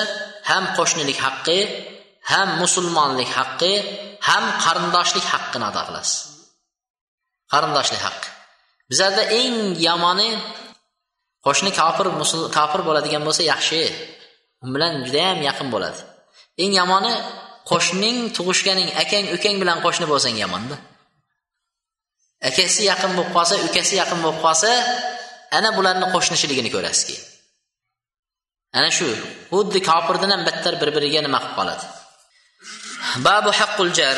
[0.49, 1.59] ham qo'shnilik haqqi
[2.31, 3.73] ham musulmonlik haqqi
[4.29, 6.15] ham qarindoshlik haqqini ado qilasiz.
[7.53, 8.29] Qarindoshlik haqqi
[8.89, 9.55] bizlarda eng
[9.87, 10.29] yomoni
[11.45, 12.05] qo'shni kofir
[12.57, 13.81] kofir bo'ladigan bo'lsa yaxshi.
[14.63, 15.99] U bilan judayam yaqin bo'ladi.
[16.63, 17.13] Eng yomoni
[17.71, 20.77] qo'shning tug'ishganing akang ukang bilan qo'shni bo'lsang yomonda
[22.49, 24.71] akasi yaqin bo'lib qolsa ukasi yaqin bo'lib qolsa
[25.57, 27.32] ana bularni qo'shnishiligini ko'rasiz keyin.
[28.78, 29.08] ana shu
[29.52, 31.86] xuddi kofirdan ham battar bir biriga nima qilib qoladi
[33.26, 34.16] babu haqqul jar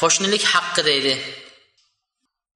[0.00, 1.14] qo'shnilik haqqi deydi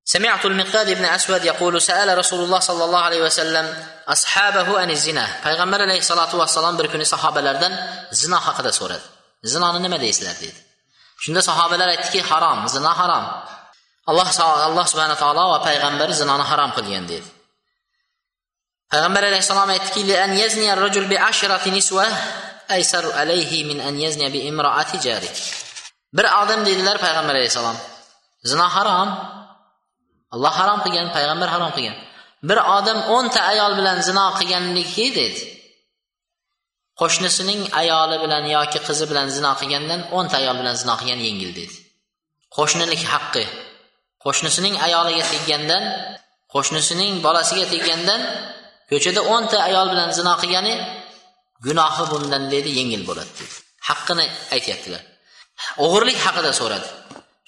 [0.05, 3.67] سمعت المقداد بن أسود يقول سأل رسول الله صلى الله عليه وسلم
[4.09, 7.73] أصحابه عن الزنا payg'ambar alayhissalotu vassalom bir kuni sahobalardan
[8.21, 9.07] zino haqida so'radi
[9.53, 10.61] zinoni nima deysizlar dedi
[11.25, 13.25] shunda sahobalar aytdiki harom zino harom
[14.11, 14.29] alloh
[14.69, 17.29] alloh subhana taolo va payg'ambari zinoni harom qilgan dedi
[18.92, 20.02] payg'ambar alayhissalom aytdiki
[26.18, 27.78] bir odam dedilar payg'ambar alayhissalom
[28.52, 29.10] zino harom
[30.36, 31.98] alloh harom qilgan payg'ambar harom qilgan.
[32.50, 35.42] Bir odam o'nta ayol bilan zino qilganligi dedi.
[37.02, 41.76] Qo'shnisining ayoli bilan yoki qizi bilan zino qilgandan o'nta ayol bilan zino qilgan yengil dedi.
[42.58, 43.46] Qo'shnilik haqqi.
[44.24, 45.84] Qo'shnisining ayoliga teggandan
[46.54, 48.22] qo'shnisining bolasiga teggandan
[48.90, 50.74] ko'chada o'nta ayol bilan zino qilgani
[51.66, 53.56] gunohi bundan deydi yengil bo'ladi dedi
[53.90, 54.26] haqqini
[54.56, 55.02] aytyaptilar.
[55.86, 56.88] O'g'irlik haqida so'radi.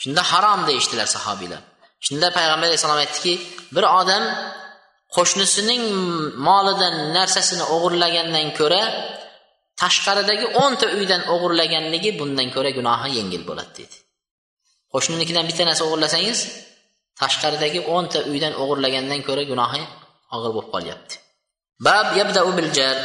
[0.01, 1.61] Shunda harom deyishdilar sahobiylar.
[2.05, 3.33] Shunda payg'ambar alayhissalom aytdiki
[3.75, 4.23] bir odam
[5.15, 5.83] qo'shnisining
[6.47, 8.81] molidan narsasini o'g'irlagandan ko'ra
[9.81, 13.97] tashqaridagi o'nta uydan o'g'irlaganligi bundan ko'ra gunohi yengil bo'ladi dedi
[14.93, 16.39] qo'shninikidan bitta narsa o'g'irlasangiz
[17.21, 19.81] tashqaridagi o'nta uydan o'g'irlagandan ko'ra gunohi
[20.35, 21.15] og'ir bo'lib qolyapti.
[21.87, 22.97] Bab yabdau bil jar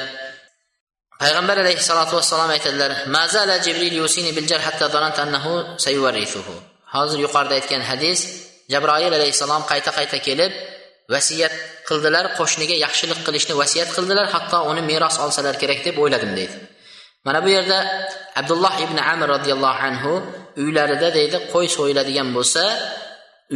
[1.23, 4.87] payg'ambar alayhissalotu vassalom aytadilar mazala jibril yusini bil jar hatta
[5.25, 5.53] annahu
[5.85, 6.55] sayuvarrithuhu
[6.95, 8.19] hozir yuqorida aytgan hadis
[8.73, 10.53] jabroil alayhissalom qayta qayta kelib
[11.15, 11.55] vasiyat
[11.89, 16.57] qildilar qo'shniga yaxshilik qilishni vasiyat qildilar hatto uni meros olsalar kerak deb o'yladim deydi.
[17.27, 17.79] Mana bu yerda
[18.41, 20.13] abdulloh ibn amir roziyallohu anhu
[20.63, 22.63] uylarida deydi qo'y so'yiladigan bo'lsa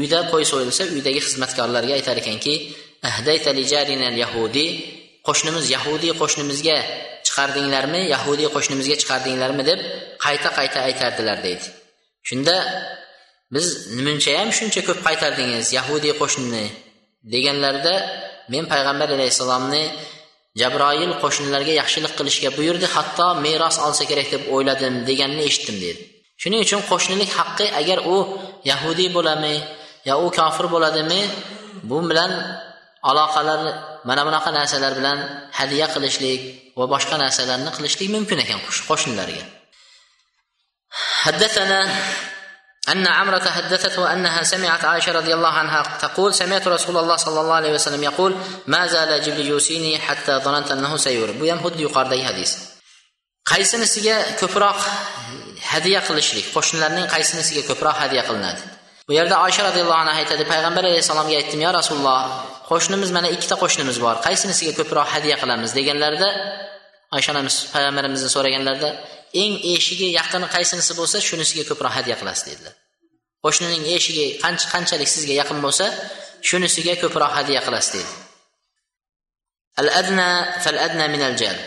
[0.00, 2.54] uyda qo'y so'yilsa uydagi xizmatkorlarga aytar ekanki
[5.28, 6.78] qo'shnimiz yahudiy qo'shnimizga
[7.26, 9.78] chiqardinglarmi yahudiy qo'shnimizga chiqardinglarmi deb
[10.24, 11.66] qayta qayta aytardilar deydi.
[12.28, 12.56] Shunda
[13.54, 13.66] biz
[13.96, 16.66] nimunchayam shuncha ko'p qaytardingiz yahudiy qo'shnini
[17.32, 17.94] deganlarida
[18.52, 19.84] men payg'ambar alayhissalomni
[20.60, 26.00] jabroil qo'shnilarga yaxshilik qilishga buyurdi hatto meros olsa kerak deb o'yladim deganini eshitdim dedi
[26.42, 28.16] shuning uchun qo'shnilik haqqi agar u
[28.70, 29.56] yahudiy bo'ladimi
[30.08, 31.20] yo u kofir bo'ladimi
[31.90, 32.32] bu bilan
[33.10, 33.60] aloqalar
[34.07, 35.17] mana bunaqa narsalar bilan
[35.59, 36.41] hadya qilishlik
[36.79, 38.59] va boshqa narsalarni qilishlik mumkin ekan
[38.89, 39.43] qo'shnilarga
[41.23, 41.79] حدثنا
[42.89, 47.53] أن عمرة حدثته أنها سمعت عائشة رضي الله عنها تقول سمعت رسول الله صلى الله
[47.53, 48.35] عليه وسلم يقول
[48.67, 52.51] ما زال جبريل يوصيني حتى ظننت أنه سيور bu ham xuddi yuqoridagi hadis
[53.51, 54.79] qaysinisiga ko'proq
[55.71, 58.61] hadya qilishlik qo'shnilarning qaysinisiga ko'proq hadya qilinadi
[59.08, 62.20] Bu yerda oysha roziyallohu anhu aytadi payg'ambar alayhissalomga aytdim yo rasululloh
[62.70, 64.14] qo'shnimiz mana ikkita qo'shnimiz bor.
[64.26, 65.70] Qaysinisiga ko'proq hadya qilamiz?
[65.78, 66.28] deganlarida
[67.16, 68.90] oysha onamiz payg'ambarimizni so'raganlarida
[69.42, 72.74] eng eshigi yaqini qaysinisi bo'lsa shunisiga ko'proq hadya qilasiz dedilar.
[73.44, 74.26] Qo'shnining eshigi
[74.72, 75.86] qanchalik sizga yaqin bo'lsa
[76.48, 78.12] shunisiga ko'proq hadya qilasiz dedi.
[79.80, 80.28] Al adna
[80.64, 81.58] fal adna min al jal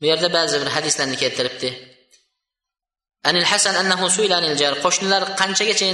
[0.00, 1.68] bu yerda ba'zi bir hadislarni keltiribdi.
[3.28, 4.74] Anil hasan annahu suila jar.
[4.84, 5.86] Qo'shnilar qanchagacha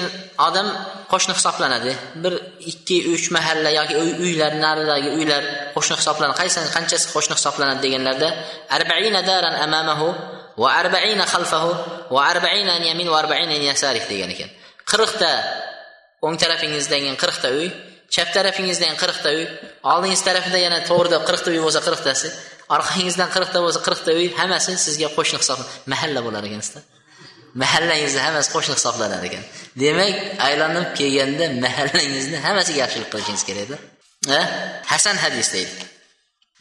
[0.46, 0.66] odam
[1.12, 1.92] qo'shni hisoblanadi?
[2.22, 2.32] Bir
[2.70, 5.42] ikki uch mahalla yoki uylar naridagi uylar
[5.76, 6.36] qo'shni hisoblanadi.
[6.42, 8.28] Qaysi qanchasi qo'shni hisoblanadi deganlarda
[8.76, 10.08] arbaina daran amamahu
[10.62, 11.70] va arbaina xalfahu
[12.14, 14.50] va arbaina an yamin va arbaina an yasarih degan ekan.
[14.90, 15.30] Qirqta
[16.26, 17.68] o'ng tarafingizdan qirqta uy
[18.14, 19.44] chap tarafingizdan qirqta uy
[19.92, 22.28] oldingiz tarafida yana to'g'rida qirqta uy bo'lsa qirqtasi
[22.76, 25.76] orqangizdan qirqta bo'lsa qirqta uy hammasi sizga qo'shni hisoblanadi.
[25.92, 26.89] Mahalla bo'lar ekansizlar
[27.62, 29.44] mahallangizni hammasi qo'shni hisoblanar ekan.
[29.82, 30.14] Demak
[30.46, 33.76] aylanib kelganda mahallangizni hammasiga yaxshilik qilishingiz kerakda.
[34.92, 35.74] Hasan hadis deydi.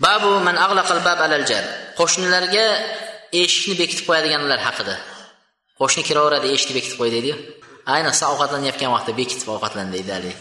[0.06, 1.64] Babu man aghlaqal bab alal jar.
[2.00, 2.66] Qo'shnilarga
[3.42, 4.96] eshikni bekitib qo'yadiganlar haqida.
[5.80, 7.36] Qo'shni kiraveradi eshikni bekitib qo'y deydiyu.
[7.96, 10.38] Ayniqsa ovqatlanayotgan vaqtda bekitib ovqatlan deydi haligi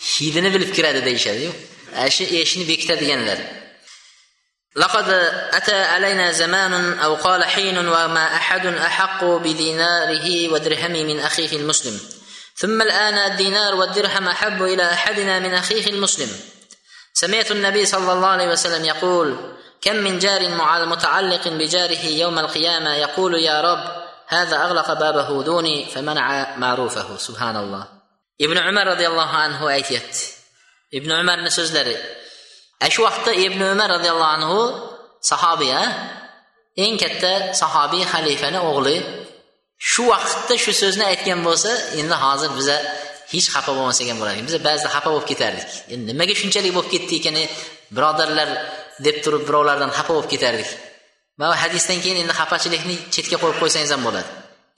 [0.00, 1.52] hidini bilib kiradi deyishadiyu.
[2.14, 3.38] Shu eshikni bekitadiganlar.
[4.76, 5.08] لقد
[5.52, 12.00] أتى علينا زمان أو قال حين وما أحد أحق بديناره ودرهمه من أخيه المسلم.
[12.56, 16.28] ثم الآن الدينار والدرهم أحب إلى أحدنا من أخيه المسلم.
[17.14, 19.36] سمعت النبي صلى الله عليه وسلم يقول
[19.82, 20.48] كم من جار
[20.86, 27.16] متعلق بجاره يوم القيامة يقول يا رب هذا أغلق بابه دوني فمنع معروفه.
[27.16, 27.88] سبحان الله.
[28.40, 30.24] ابن عمر رضي الله عنه aytyapti
[30.92, 31.50] ibn umarni
[32.80, 34.58] ana shu vaqtda ibn umar roziyallohu anhu
[35.30, 35.74] sahobiy
[36.84, 38.96] eng katta sahobiy xalifani o'g'li.
[39.90, 41.70] Shu vaqtda shu so'zni aytgan bo'lsa
[42.00, 42.76] endi hozir biza
[43.32, 45.68] hech xafa bo'lmasak ham bo'lardik biz ba'zida xafa bo'lib ketardik.
[45.92, 47.36] Endi nimaga shunchalik bo'lib ketdi ekan
[47.96, 48.48] birodarlar
[49.06, 50.70] deb turib birovlardan xafa bo'lib ketardik.
[51.38, 54.30] Mana bu hadisdan keyin endi xafachilikni chetga qo'yib qo'ysangiz ham bo'ladi.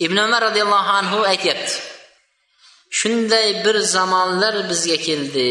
[0.07, 1.73] Ibn umar roziyallohu anhu aytyapti
[2.99, 5.49] shunday bir zamonlar bizga keldi.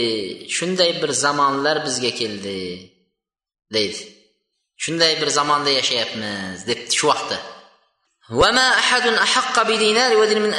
[0.55, 2.57] Shunday bir zamonlar bizga keldi.
[3.73, 4.03] Deydi.
[4.83, 7.37] Shunday bir zamonda yashayapmiz debdi shu vaqtda.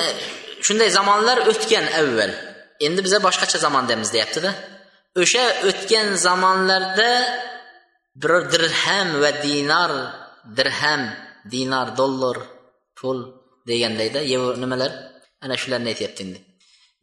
[0.05, 0.09] E,
[0.67, 2.33] shunday zamonlar o'tgan avval.
[2.87, 4.51] Endi biza boshqacha zamondamiz deyaptida.
[5.23, 7.11] O'sha o'tgan zamonlarda
[8.23, 9.93] bir dirham va dinar
[10.57, 11.03] dirham
[11.53, 12.37] dinar dollar
[12.99, 13.19] pul
[13.69, 14.21] degandayda
[14.63, 14.93] nimalar?
[15.45, 16.39] Ana shularni aytyapti endi.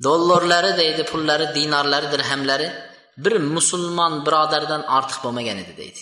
[0.04, 2.68] Dollarlari deydi pullari dinorlari dirhamlari
[3.24, 6.02] bir musulmon birodardan ortiq bo'lmagan edi deydi.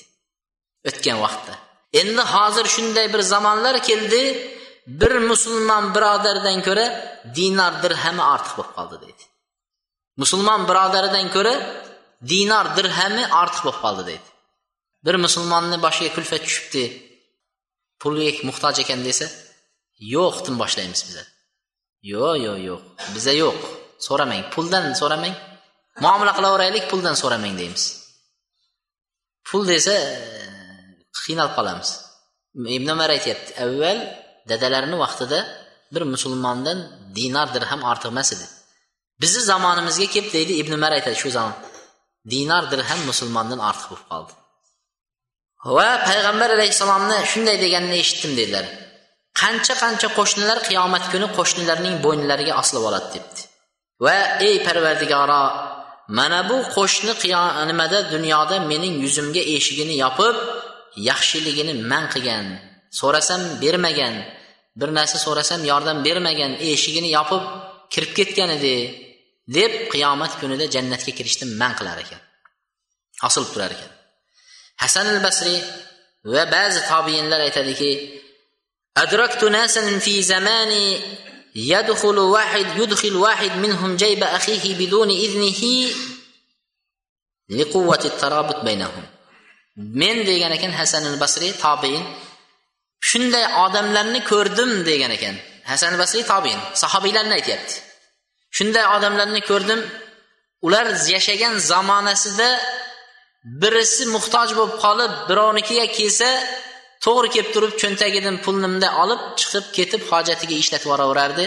[0.90, 1.54] O'tgan vaqtda.
[2.02, 4.22] Endi hozir shunday bir zamonlar keldi
[5.02, 6.86] bir musulmon birodardan ko'ra
[7.38, 9.24] dinor dirhami ortiq bo'lib qoldi deydi.
[10.22, 11.54] Musulmon birodaridan ko'ra
[12.32, 14.28] dinor dirhami ortiq bo'lib qoldi deydi.
[15.06, 16.84] Bir musulmonni boshiga kulfat tushibdi
[18.02, 19.26] pulga muhtoj ekan desa
[20.46, 21.24] tin boshlaymiz biza.
[22.14, 22.82] Yo'q yo'q yo'q
[23.16, 23.60] biza yo'q.
[24.08, 24.44] So'ramang.
[24.54, 25.36] Puldan so'ramang.
[26.04, 27.84] Muomala qilaveraylik puldan so'ramang deymiz.
[29.48, 29.96] Pul desa
[31.24, 31.90] qiynalib qolamiz.
[32.78, 33.98] Ibn umar aytyapti avval
[34.50, 35.40] dadalarini vaqtida
[35.94, 36.78] bir musulmondan
[37.18, 38.46] dinar dirham ortiq emas edi.
[39.22, 41.56] Bizni zamonimizga kelib deydi ibn umar aytadi shu zamon
[42.34, 44.34] dinar dirham musulmondan ortiq bo'lib qoldi.
[45.78, 48.66] Va payg'ambar alayhissalomni shunday deganini eshitdim dedilar.
[49.42, 53.42] Qancha qancha qo'shnilar qiyomat kuni qo'shnilarning bo'ynilariga osilib oladi debdi.
[54.06, 54.18] Va
[54.48, 55.44] ey parvardigoro
[56.18, 57.14] mana bu qo'shni
[57.70, 60.36] nimada dunyoda mening yuzimga eshigini yopib
[61.10, 62.46] yaxshiligini man qilgan
[63.00, 64.16] so'rasam bermagan
[64.80, 67.44] bir narsa so'rasam yordam bermagan eshigini yopib
[67.94, 68.76] kirib ketgan edi
[69.58, 72.22] deb qiyomat kunida jannatga kirishni man qilar ekan
[73.28, 73.92] osilib turar ekan.
[74.84, 75.60] Hasan al basriy
[76.34, 77.92] va ba'zi tobiinlar aytadiki
[79.04, 80.86] adraktu nasan fi zamani
[81.57, 85.91] يدخل واحد يدخل واحد منهم جيب أخيه بدون إذنه
[87.49, 89.05] لقوة الترابط بينهم
[89.77, 92.05] men degan ekan hasan al basriy tobiin
[93.09, 95.35] shunday odamlarni ko'rdim degan ekan
[95.71, 97.75] hasan al basriy tobiin sahobiylarni aytyapti
[98.57, 99.81] shunday odamlarni ko'rdim
[100.67, 102.51] ular yashagan zamonasida
[103.61, 106.31] birisi muhtoj bo'lib qolib birovnikiga kelsa
[107.08, 111.46] to'g'ri kelib turib cho'ntagidan pulnimda olib chiqib ketib hojatiga ishlatib yuboraverardi.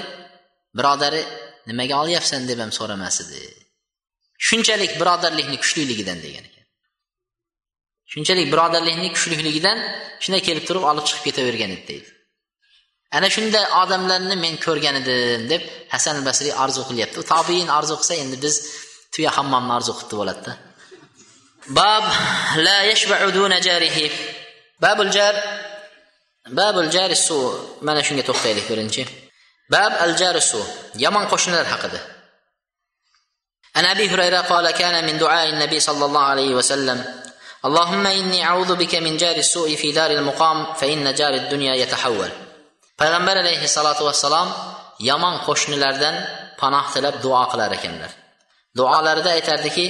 [0.78, 1.22] Birodari
[1.70, 3.40] nimaga olyapsan deb ham so'ramas edi.
[4.46, 6.64] Shunchalik birodarlikni kuchliligidan degan ekan.
[8.12, 9.78] Shunchalik birodarlikni kuchliligidan
[10.22, 12.10] shunday kelib turib olib chiqib ketavergan edi deydi.
[13.16, 15.62] Ana shunday odamlarni men ko'rgan edim deb
[15.94, 17.16] hasan basriy orzu qilyapti.
[17.22, 18.54] U tobiin orzu qilsa endi biz
[19.14, 20.52] tuya hammomni orzu qilibdi bo'ladida
[21.78, 22.04] bab
[22.66, 24.06] la yashba'u duna jarihi.
[24.83, 25.35] babul jar
[26.59, 27.37] babul jari su
[27.81, 29.03] mana shunga to'xtaylik birinchi
[29.73, 30.59] bab al jari su
[31.03, 32.01] yomon qo'shnilar haqida
[33.75, 36.99] عن ابي هريره قال كان من دعاء النبي صلى الله عليه وسلم
[37.65, 42.31] اللهم اني اعوذ بك من جار السوء في دار المقام فان جار الدنيا يتحول
[43.01, 44.47] payg'ambar alayhissalotu vassalom
[45.09, 46.15] yomon qo'shnilardan
[46.61, 48.11] panoh tilab duo qilar ekanlar
[48.77, 49.85] duolarida aytardiki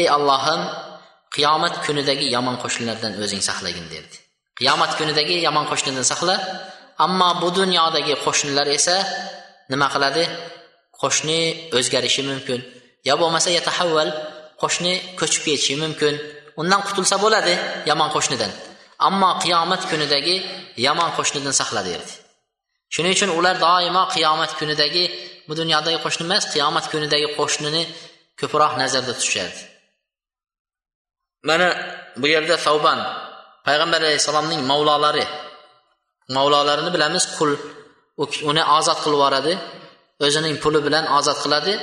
[0.00, 0.60] ey allohim
[1.34, 4.16] qiyomat kunidagi yomon qo'shnilardan o'zing saqlagin derdi
[4.59, 6.35] Qiyomat kunidagi yomon qo'shnidan saqla.
[7.05, 8.95] Ammo bu dunyodagi qo'shnilar esa
[9.71, 10.23] nima qiladi?
[11.01, 11.39] Qo'shni
[11.77, 12.59] o'zgarishi mumkin.
[13.07, 14.09] Yo bo'lmasa yatahavval
[14.61, 16.13] qo'shni ko'chib ketishi mumkin.
[16.61, 17.53] Undan qutulsa bo'ladi
[17.89, 18.51] yomon qo'shnidan.
[19.07, 20.35] Ammo qiyomat kunidagi
[20.87, 22.13] yomon qo'shnidan saqla derdi.
[22.93, 25.05] Shuning uchun ular doimo qiyomat kunidagi
[25.47, 27.83] bu dunyodagi qo'shni emas qiyomat kunidagi qo'shnini
[28.39, 29.61] ko'proq nazarda tutishardi.
[31.49, 31.67] Mana
[32.21, 32.99] bu yerda savban
[33.67, 35.25] payg'ambar alayhissalomning mavlolari
[36.37, 37.51] mavlolarini bilamiz qul.
[38.51, 39.53] Uni ozod qilib yuboradi
[40.25, 41.73] o'zining puli bilan ozod qiladi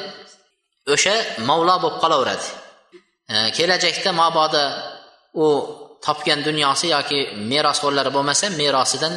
[0.95, 1.15] o'sha
[1.49, 2.47] mavlo bo'lib qolaveradi.
[3.33, 4.65] E, kelajakda mabodo
[5.45, 5.47] u
[6.07, 7.19] topgan dunyosi yoki
[7.51, 9.15] merosxo'rlari bo'lmasa merosidan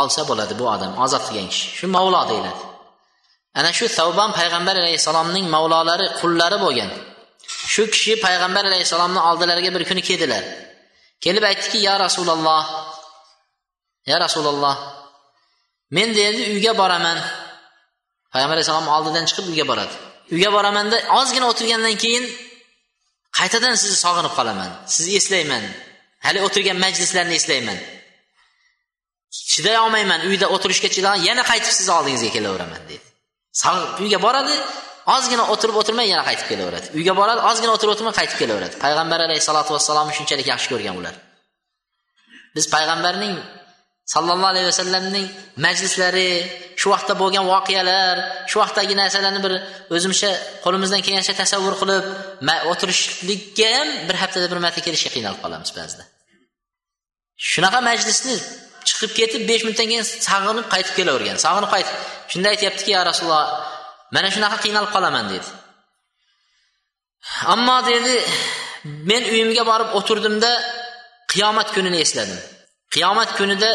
[0.00, 1.66] olsa bo'ladi bu odam ozod qilgan kishi.
[1.78, 2.62] Shu mavlo deyiladi.
[3.58, 6.90] Ana shu savban payg'ambar alayhissalomning mavlolari qullari bo'lgan.
[7.72, 10.44] Shu kishi payg'ambar alayhissalomni oldilariga bir kuni keldilar.
[11.24, 12.62] Kelib aytdiki ya rasululloh
[14.10, 14.76] ya rasululloh
[15.96, 17.18] men dedi uyga boraman.
[18.32, 19.94] Payg'ambar alayhissalom oldidan chiqib uyga boradi.
[20.34, 22.24] Uyga boramanda ozgina o'tirgandan keyin
[23.38, 25.64] qaytadan sizni sog'inib qolaman sizni eslayman
[26.26, 27.78] hali o'tirgan majlislarni eslayman.
[29.52, 33.08] Chiday olmayman uyda o'tirishga chiday yana qaytib sizni oldingizga kelaveraman deydi
[34.04, 34.54] uyga boradi
[35.16, 36.86] ozgina o'tirib o'tirmay yana qaytib kelaveradi.
[36.98, 38.74] Uyga boradi ozgina o'tirib o'tirmay qaytib kelaveradi.
[38.84, 41.14] Payg'ambar alayhissalotu vassalomni shunchalik yaxshi ko'rgan ular.
[42.56, 43.34] Biz payg'ambarning
[44.14, 45.26] sallallohu alayhi vasallamning
[45.66, 46.28] majlislari
[46.80, 48.16] shu vaqtda bo'lgan voqealar
[48.50, 49.52] shu vaqtdagi narsalarni bir
[49.96, 50.30] o'zimcha
[50.64, 52.04] qo'limizdan kelgancha tasavvur qilib
[52.72, 56.04] o'tirishlikka ham bir haftada bir marta kelishga qiynalib qolamiz ba'zida.
[57.52, 58.34] Shunaqa majlisni
[58.88, 61.96] chiqib ketib besh minutdan keyin sog'inib qaytib kelavergan sog'inib qaytib.
[62.32, 63.44] Shunda aytyaptiki ya rasululloh
[64.14, 65.48] mana shunaqa qiynalib qolaman dedi.
[67.54, 68.14] Ammo dedi
[69.10, 70.52] men uyimga borib o'tirdimda
[71.32, 72.40] qiyomat kunini esladim.
[72.94, 73.70] Qiyomat kunida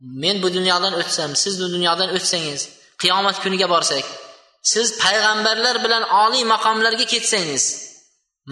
[0.00, 2.62] men bu dunyodan o'tsam siz bu dunyodan o'tsangiz
[3.02, 4.04] qiyomat kuniga borsak
[4.72, 7.64] siz payg'ambarlar bilan oliy maqomlarga ketsangiz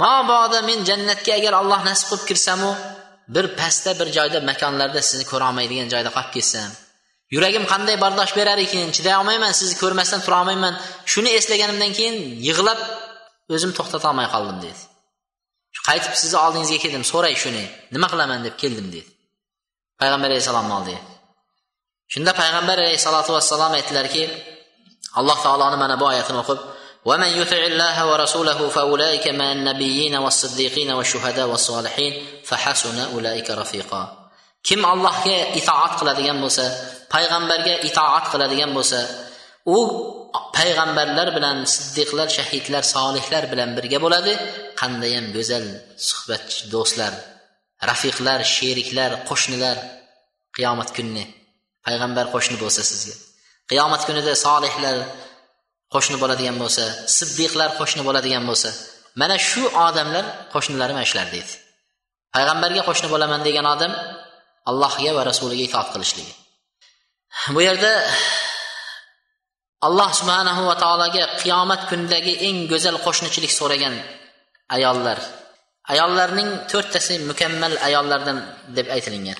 [0.02, 2.72] mabodo men jannatga agar alloh nasib qilib kirsamu
[3.34, 6.70] bir pastda bir joyda makonlarda sizni ko'rolmaydigan joyda qolib ketsam.
[7.35, 10.73] yuragim qanday bardosh berar ekan chiday olmayman sizni ko'rmasdan tura olmayman
[11.11, 12.15] shuni eslaganimdan keyin
[12.47, 12.79] yig'lab
[13.55, 14.81] o'zim to'xtatolmay qoldim dedi
[15.87, 17.63] qaytib sizni oldingizga keldim so'ray shuni
[17.95, 19.09] nima qilaman deb keldim dedi
[20.01, 21.01] payg'ambar alayhissalomni oldiga
[22.13, 24.23] shunda payg'ambar alayhissalotu vassalom aytdilarki
[25.19, 26.61] alloh taoloni mana bu oyatini o'qib
[27.09, 32.13] ومن يطع الله ورسوله فأولئك مع النبيين والصديقين والشهداء والصالحين
[32.49, 34.03] فحسن أولئك رفيقا
[34.67, 36.65] kim allohga itoat qiladigan bo'lsa
[37.16, 39.00] payg'ambarga itoat qiladigan bo'lsa
[39.76, 39.78] u
[40.56, 44.32] payg'ambarlar bilan siddiqlar shahidlar solihlar bilan birga bo'ladi.
[44.80, 45.64] Qandayyam go'zal
[46.08, 47.12] suhbatchi do'stlar
[47.90, 49.76] rafiqlar sheriklar qo'shnilar
[50.56, 51.24] qiyomat kunini
[51.86, 53.16] payg'ambar qo'shni bo'lsa sizga.
[53.70, 54.96] Qiyomat kunida solihlar
[55.94, 56.84] qo'shni bo'ladigan bo'lsa
[57.16, 58.70] siddiqlar qo'shni bo'ladigan bo'lsa
[59.20, 61.52] mana shu odamlar qo'shnilari mana shular deydi.
[62.34, 63.92] Payg'ambarga qo'shni bo'laman degan odam
[64.70, 66.34] allohga va rasuliga itoat qilishligi.
[67.54, 67.92] Bu yerda
[69.86, 73.94] alloh subhanahu va taologa qiyomat kunidagi eng go'zal qo'shnichilik so'ragan
[74.76, 75.18] ayollar.
[75.92, 78.38] Ayollarning to'rttasi mukammal ayollardan
[78.76, 79.38] deb aytilingan.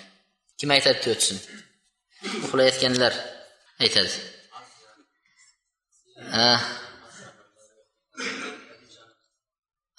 [0.58, 1.36] Kim aytadi to'rtsin
[2.44, 3.12] uxlayotganlar
[3.84, 4.14] aytadi.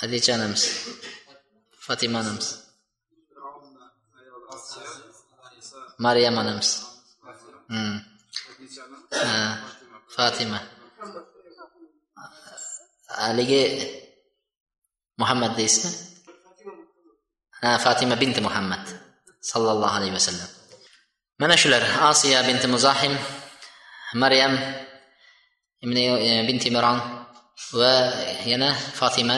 [0.02, 0.64] Hadicha onamiz
[1.86, 2.48] fatima onamiz
[6.06, 6.87] maryam onamiz
[10.16, 10.60] fatima
[13.22, 13.64] haligi
[15.22, 15.92] muhammad deysizmi
[17.62, 18.84] ha fatima binti muhammad
[19.52, 20.50] sallallohu alayhi vasallam
[21.42, 23.14] mana shular osiya binti muzahim
[24.22, 24.54] maryam
[26.48, 27.00] binti imron
[27.80, 27.94] va
[28.52, 29.38] yana fotima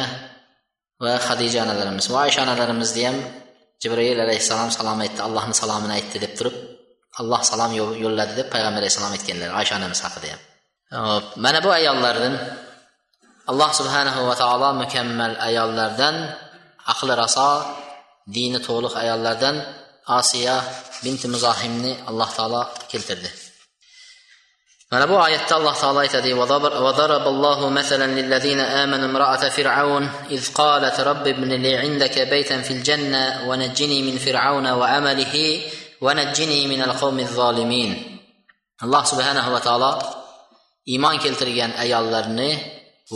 [1.04, 3.18] va hadija onalarimiz va oysha onalarimizni ham
[3.82, 6.56] jibril alayhissalom salom aytdi allohni salomini aytdi deb turib
[7.18, 7.72] alloh salom
[8.04, 10.42] yo'lladi deb payg'ambar alayhissalom aytganlar oysha onamiz haqida ham
[11.10, 12.34] hop mana bu ayollardan
[13.52, 16.16] alloh subhanahu va taolo mukammal ayollardan
[16.94, 17.52] aqli raso
[18.36, 19.56] dini to'liq ayollardan
[20.20, 20.56] osiya
[21.04, 23.30] binti muzohimni alloh taolo keltirdi
[24.92, 26.32] mana bu oyatda alloh taolo aytadi
[26.86, 30.04] وضرب الله مثلا للذين آمنوا امرأة فرعون
[30.36, 35.36] إذ قالت رب ابن لي عندك بيتا في الجنة ونجني من فرعون وعمله
[37.40, 37.92] zolimin
[38.84, 39.92] alloh subhanahu va taolo
[40.94, 42.52] iymon keltirgan ayollarni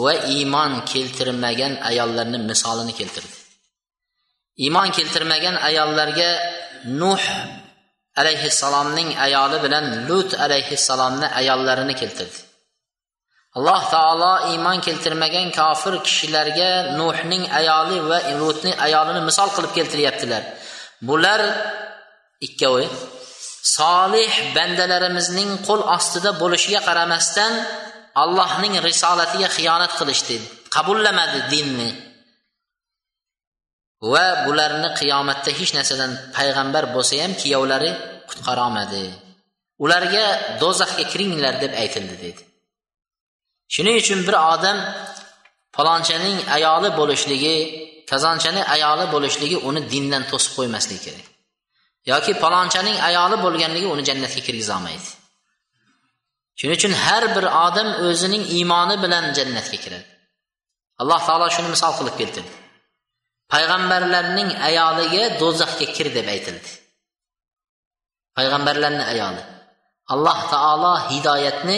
[0.04, 3.36] va iymon keltirmagan ayollarni misolini keltirdi.
[4.64, 6.30] Iymon keltirmagan ayollarga
[7.02, 7.24] nuh
[8.22, 12.40] alayhissalomning ayoli bilan lut alayhissalomni ayollarini keltirdi.
[13.58, 16.70] Alloh taolo iymon keltirmagan kofir kishilarga
[17.00, 20.44] nuhning ayoli va lutning ayolini misol qilib keltiryaptilar.
[21.08, 21.42] Bular
[22.48, 22.88] ikkovi
[23.78, 27.54] solih bandalarimizning qo'l ostida bo'lishiga qaramasdan
[28.24, 30.38] allohning risolatiga xiyonat qilishdi
[30.76, 31.92] qabullamadi dinni.
[34.14, 37.92] Va bularni qiyomatda hech narsadan payg'ambar bo'lsa ham kuyovlari
[38.30, 39.04] qutqarolmadi.
[39.84, 40.26] Ularga
[40.62, 42.42] do'zaxga kiringlar deb aytildi dedi.
[43.74, 44.78] Shuning uchun bir odam
[45.76, 47.56] falonchaning ayoli bo'lishligi
[48.12, 51.33] kazonchani ayoli bo'lishligi uni dindan to'sib qo'ymasligi kerak.
[52.12, 55.08] Yoki palonchaning ayoli bo'lganligi uni jannatga kirgizolmaydi.
[56.60, 60.08] Shuning uchun har bir odam o'zining iymoni bilan jannatga kiradi.
[61.02, 62.54] Alloh taolo shuni misol qilib keltirdi.
[63.54, 66.70] Payg'ambarlarning ayoliga do'zaxga kir deb aytildi.
[68.38, 69.44] Payg'ambarlarni ayoli
[70.14, 71.78] alloh taolo hidoyatni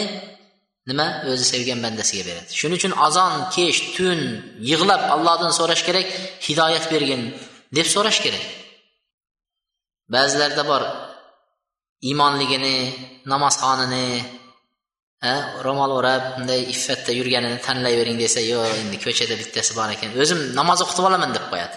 [0.88, 1.06] nima?
[1.30, 2.50] O'zi sevgan bandasiga beradi.
[2.58, 4.20] Shuning uchun azon kech tun
[4.70, 6.08] yig'lab allohdan so'rash kerak
[6.46, 7.22] hidoyat bergin
[7.76, 8.44] deb so'rash kerak.
[10.14, 10.82] Ba'zilarda bor
[12.08, 12.76] iymonligini
[13.32, 14.06] namozxonini
[15.66, 20.10] ro'mol o'rab bunday iffatda yurganini tanlayvering desa yo'q endi ko'chada bittasi bor ekan.
[20.22, 21.76] O'zim namoz o'qitib olaman deb qo'yadi.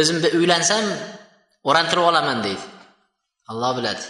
[0.00, 0.84] O'zim uylansam
[1.68, 2.64] o'rantirib olaman deydi.
[3.50, 4.04] Alloh biladi.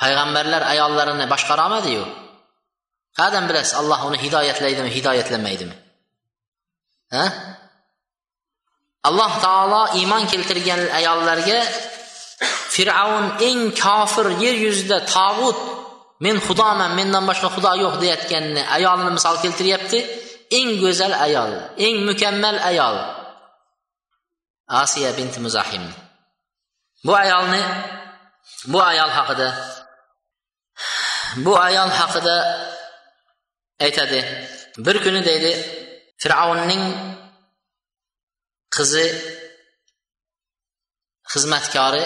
[0.00, 2.04] Payg'ambarlar ayollarini boshqara olmadiyu.
[3.18, 5.74] Qayerdan bilasiz alloh uni hidoyatlaydimi hidoyatlamaydimi?
[7.14, 7.24] Ha?
[9.08, 11.58] Alloh taolo iymon keltirgan ayollarga
[12.72, 15.58] fir'avn eng kofir yer yuzida tog'ut
[16.24, 19.98] men xudoman mendan boshqa xudo yo'q deyayotganni ayolini misol keltiryapti.
[20.58, 21.52] Eng go'zal ayol
[21.86, 22.96] eng mukammal ayol
[24.82, 25.84] asiya binti muzahim.
[27.06, 27.62] Bu ayolni
[28.72, 29.48] bu ayol haqida
[31.44, 32.36] bu ayol haqida
[33.84, 34.20] aytadi.
[34.84, 35.52] Bir kuni deydi
[36.22, 36.84] fir'avnning
[38.74, 39.06] qizi
[41.32, 42.04] xizmatkori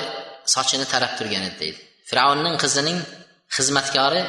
[0.55, 1.80] sochini tarab turgan edi deydi.
[2.09, 2.99] Fir'avnning qizining
[3.57, 4.22] xizmatkori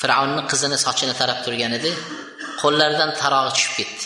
[0.00, 1.92] fir'avnni qizini sochini tarab turgan edi.
[2.62, 4.04] Qo'llaridan tarog'i tushib ketdi.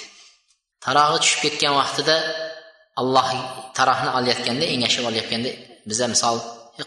[0.86, 2.16] Tarog'i tushib ketgan vaqtida
[3.00, 3.28] alloh
[3.78, 5.50] taroqni olayotganda engashib olayotganda
[5.90, 6.36] biza misol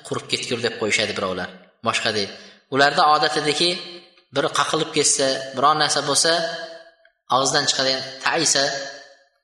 [0.07, 1.49] qurib ketgur deb qo'yishadi birovlar.
[1.88, 2.34] Boshqa deydi.
[2.74, 3.70] Ularda odat ediki
[4.36, 6.32] bir qaqilib ketsa biror narsa bo'lsa
[7.36, 8.63] og'zidan chiqadigan taisa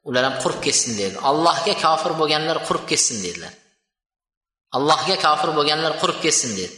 [0.08, 1.16] ular ham qurib ketsin deydi.
[1.30, 3.54] Allohga kofir bo'lganlar qurib ketsin dedilar.
[4.76, 6.76] Allohga kofir bo'lganlar qurib ketsin dedi.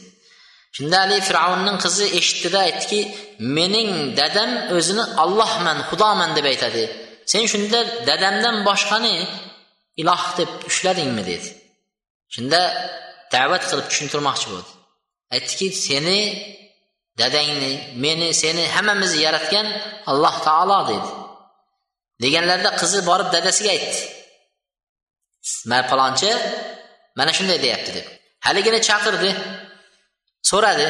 [0.76, 3.00] Shunda haligi fir'avnning qizi eshitdida aytdiki
[3.58, 6.84] mening dadam o'zini ollohman xudoman deb aytadi.
[7.32, 7.80] Sen shunda
[8.10, 9.16] dadamdan boshqani
[10.02, 11.24] iloh deb ushladingmi?
[11.32, 11.50] dedi.
[12.34, 12.62] Shunda
[13.34, 14.72] da'vat qilib tushuntirmoqchi bo'ldi.
[15.36, 16.20] Aytdiki seni
[17.22, 17.74] dadangni
[18.04, 19.68] meni seni hammamizni yaratgan
[20.12, 21.10] alloh taolo dedi.
[22.24, 24.00] Deganlarida qizi borib dadasiga aytdi.
[25.70, 26.32] Ma palonchi
[27.18, 28.08] mana shunday deyapti deb.
[28.48, 29.30] Haligini chaqirdi
[30.50, 30.88] so'radi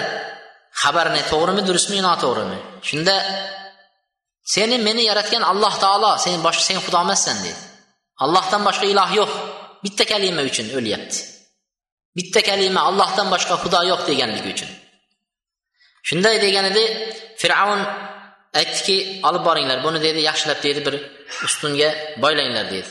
[0.81, 2.59] xabarni to'g'rimi durustmi noto'g'rimi?
[2.89, 3.15] Shunda
[4.53, 7.61] seni meni yaratgan alloh taolo sen boshqa sen xudo emassan dedi
[8.23, 9.31] allohdan boshqa iloh yo'q.
[9.83, 11.17] Bitta kalima uchun o'lyapti.
[12.17, 14.71] Bitta kalima allohdan boshqa xudo yo'q deganligi uchun.
[16.07, 16.83] Shunday deganida
[17.41, 17.81] fir'avn
[18.59, 18.97] aytdiki
[19.27, 20.95] olib boringlar buni dedi yaxshilab dedi bir
[21.47, 21.89] ustunga
[22.23, 22.89] boylanglar dedi.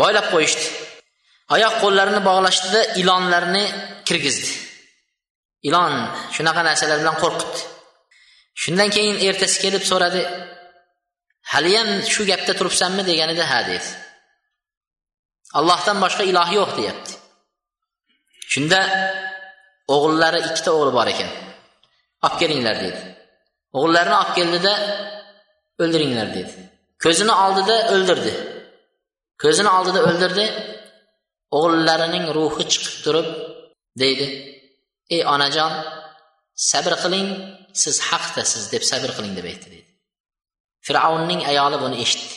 [0.00, 0.64] Boylab qo'yishdi.
[1.54, 3.64] Oyoq qo'llarini bog'lashdida ilonlarni
[4.08, 4.50] kirgizdi.
[5.68, 5.92] Ilon
[6.36, 7.60] shunaqa narsalar bilan qo'rqitdi.
[8.62, 10.22] Shundan keyin ertasi kelib so'radi
[11.52, 13.02] haliyam shu gapda turibsanmi?
[13.10, 13.88] deganida ha dedi.
[15.58, 17.12] Allohdan boshqa iloh yo'q deyapti.
[18.52, 18.80] Shunda
[19.94, 21.30] o'g'illari ikkita o'g'li bor ekan.
[22.24, 23.00] Olib kelinglar dedi.
[23.76, 24.72] O'g'illarini olib keldida
[25.82, 26.52] o'ldiringlar dedi.
[27.04, 28.32] Ko'zini oldida o'ldirdi.
[29.42, 30.44] Ko'zini oldida o'ldirdi
[31.56, 33.28] o'g'illarining ruhi chiqib turib
[34.02, 34.26] deydi
[35.14, 35.72] ey onajon
[36.70, 37.28] sabr qiling
[37.82, 39.90] siz haqdasiz deb sabr qiling deb aytdi deydi.
[40.86, 42.36] Fir'avnning ayoli buni eshitdi.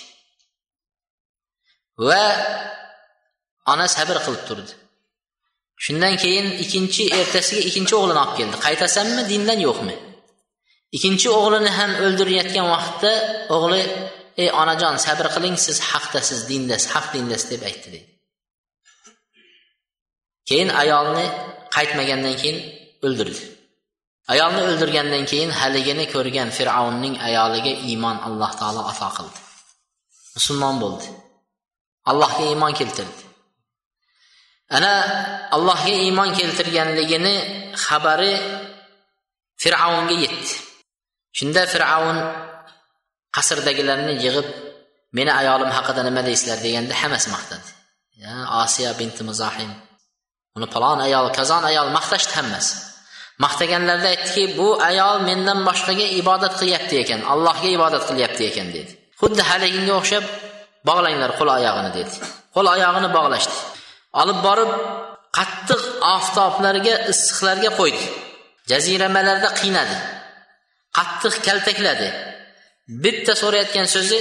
[2.07, 2.25] Va
[3.71, 4.73] ona sabr qilib turdi.
[5.83, 8.55] Shundan keyin ikkinchi ertasiga ikkinchi o'g'lini olib keldi.
[8.65, 9.95] Qaytasanmi dindan yo'qmi?
[10.95, 13.11] Ikkinchi o'g'lini ham o'ldirayotgan vaqtda
[13.55, 13.81] o'g'li
[14.41, 18.18] ey onajon sabr qiling siz haqdasiz dindasiz haq dindasiz deb aytdi deydi.
[20.49, 21.25] Keyin ayolni
[21.75, 22.57] qaytmagandan keyin
[23.05, 23.41] o'ldirdi.
[24.33, 29.39] Ayolni o'ldirgandan keyin haligini ko'rgan fir'avnning ayoliga iymon alloh taolo ato qildi.
[30.35, 31.07] Musulmon bo'ldi.
[32.11, 33.21] Allohga iymon keltirdi.
[34.77, 34.93] Ana
[35.55, 37.35] allohga iymon keltirganligini
[37.85, 38.33] xabari
[39.61, 40.53] fir'avnga yetdi.
[41.37, 42.17] Shunda fir'avn
[43.35, 44.47] qasrdagilarni yig'ib
[45.17, 46.57] meni ayolim haqida nima deysizlar?
[46.65, 47.69] deganda hammasi maqtadi.
[48.23, 49.71] Ya osiya binti muzahim
[50.57, 52.75] uni palon ayol kazon ayol maqtashdi hammasi.
[53.43, 58.91] Maqtaganlarida aytdiki bu ayol mendan boshqaga ibodat qilyapti ekan allohga ibodat qilyapti ekan dedi.
[59.21, 60.25] Xuddi haliginga o'xshab
[60.89, 62.13] bog'langlar qo'l oyog'ini dedi.
[62.55, 63.55] Qo'l oyog'ini bog'lashdi.
[64.21, 64.71] Olib borib
[65.37, 65.81] qattiq
[66.15, 68.03] oftoblarga issiqlarga qo'ydi.
[68.71, 69.97] Jaziramalarda qiynadi.
[70.97, 72.09] Qattiq kaltakladi.
[73.03, 74.19] Bitta so'rayotgan so'zi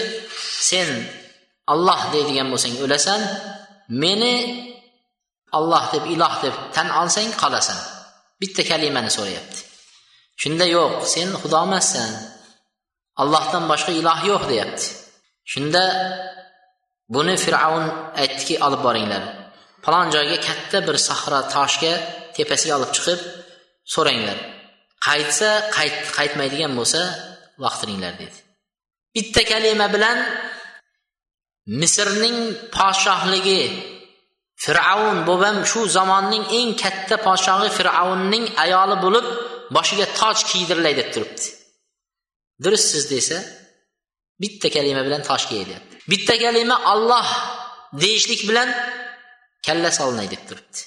[0.71, 0.89] sen
[1.73, 3.21] olloh deydigan bo'lsang o'lasan
[4.03, 4.35] meni
[5.57, 7.79] alloh deb iloh deb tan olsang qolasan.
[8.41, 9.61] Bitta kalimani so'rayapti.
[10.41, 12.11] Shunda yo'q sen xudo emassan
[13.23, 14.87] allohdan boshqa iloh yo'q deyapti.
[15.53, 15.85] Shunda
[17.15, 17.85] buni fir'avn
[18.23, 19.23] aytdiki olib boringlar.
[19.85, 21.93] Falon joyga katta bir sahro toshga
[22.37, 23.21] tepasiga olib chiqib
[23.95, 24.39] so'ranglar.
[25.07, 27.01] Qaytsa qayt qaytmaydigan bo'lsa
[27.65, 28.39] vaqtiringlar dedi.
[29.15, 30.19] Bitta kalima bilan
[31.81, 32.39] misrning
[32.77, 33.61] podshohligi
[34.65, 39.27] fir'avn bo'lgan shu zamonning eng katta podshohi fir'avnning ayoli bo'lib
[39.77, 41.47] boshiga toj kiydirilay deb turibdi.
[42.65, 43.39] Durustsiz desa
[44.43, 45.95] bitta kalima bilan tosh kiyilyapti.
[46.13, 47.29] Bitta kalima olloh
[48.03, 48.69] deyishlik bilan
[49.67, 50.81] kalla solinay deb turibdi.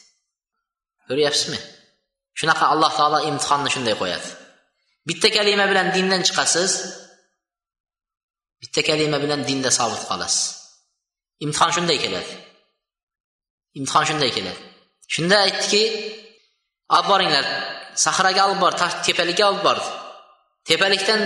[1.07, 1.59] Ko'ryapsizmi?
[2.39, 4.29] Shunaqa alloh taolo imtihonni shunday qo'yadi.
[5.09, 6.71] Bitta kalima bilan dindan chiqasiz
[8.61, 10.43] bitta kalima bilan dinda sobit qolasiz.
[11.45, 12.33] Imtihon shunday keladi.
[13.79, 14.59] Imtihon shunday keladi.
[15.13, 15.83] Shunda aytdiki
[16.95, 17.45] olib boringlar
[18.05, 18.73] sahraga olib bor
[19.07, 19.89] tepalikka olib bordi
[20.69, 21.21] tepalikdan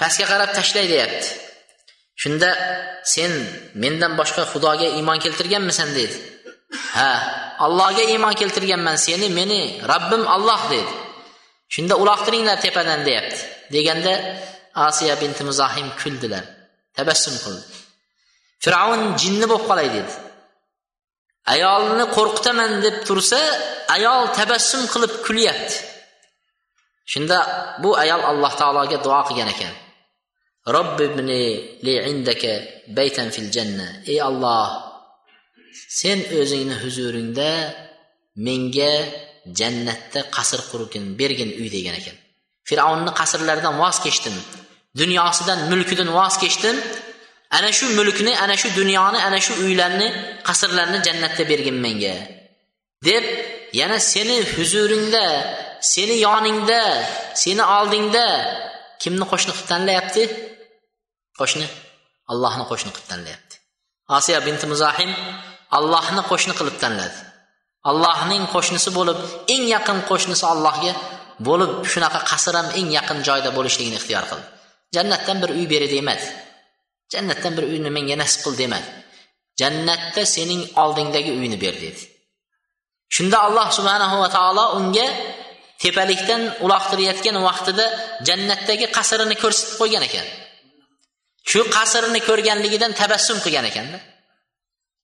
[0.00, 1.28] pastga qarab tashlay deyapti.
[2.22, 2.50] Shunda
[3.14, 3.32] sen
[3.82, 6.16] mendan boshqa xudoga iymon keltirganmisan dedi
[6.96, 7.10] ha
[7.66, 10.92] allohga iymon keltirganman seni meni robbim olloh dedi
[11.74, 13.40] shunda uloqtiringlar tepadan deyapti.
[13.74, 14.14] Deganda
[14.86, 16.44] asiya binti muzohim kuldilar
[16.96, 17.64] tabassum qildi.
[18.64, 20.12] Fir'avn jinni bo'lib qolay dedi
[21.54, 23.40] ayolni qo'rqitaman deb tursa
[23.96, 25.76] ayol tabassum qilib kulyapti.
[27.12, 27.38] Shunda
[27.82, 29.74] bu ayol alloh taologa duo qilgan ekan.
[30.76, 31.44] Robbibni
[31.84, 32.52] li indaka
[32.96, 33.88] baytan fil janna.
[34.10, 34.68] Ey olloh
[36.00, 37.50] sen o'zingni huzuringda
[38.46, 38.94] menga
[39.58, 42.16] jannatda qasr qurgin bergin uy degan ekan.
[42.68, 44.36] Fir'avnni qasrlaridan voz kechdim.
[45.00, 46.76] Dunyosidan mulkidan voz kechdim.
[47.50, 50.08] Ana shu mulkni ana shu dunyoni ana shu uylarni
[50.48, 52.14] qasrlarni jannatda bergin menga.
[53.08, 53.24] Deb
[53.80, 55.26] yana seni huzuringda
[55.92, 56.82] seni yoningda
[57.42, 58.26] seni oldingda
[59.02, 60.22] kimni qo'shni qilib tanlayapti?
[61.40, 61.66] Qo'shni
[62.32, 63.54] allohni qo'shni qilib tanlayapti.
[64.16, 65.10] Osiya binti muzohim
[65.78, 67.18] allohni qo'shni qilib tanladi.
[67.90, 69.18] Allohning qo'shnisi bo'lib
[69.54, 70.92] eng yaqin qo'shnisi allohga
[71.48, 74.46] bo'lib shunaqa qasr ham eng yaqin joyda bo'lishligini ixtiyor qildi.
[74.96, 76.26] Jannatdan bir uy beri demadi
[77.12, 78.88] jannatdan bir uyni menga nasib qil demadi
[79.60, 82.02] jannatda sening oldingdagi uyni ber dedi.
[83.14, 85.06] Shunda alloh subhanahu va taolo unga
[85.82, 87.84] tepalikdan uloqtirayotgan vaqtida
[88.28, 90.26] jannatdagi qasrini ko'rsatib qo'ygan ekan.
[91.50, 93.98] Shu qasrni ko'rganligidan tabassum qilgan ekanda.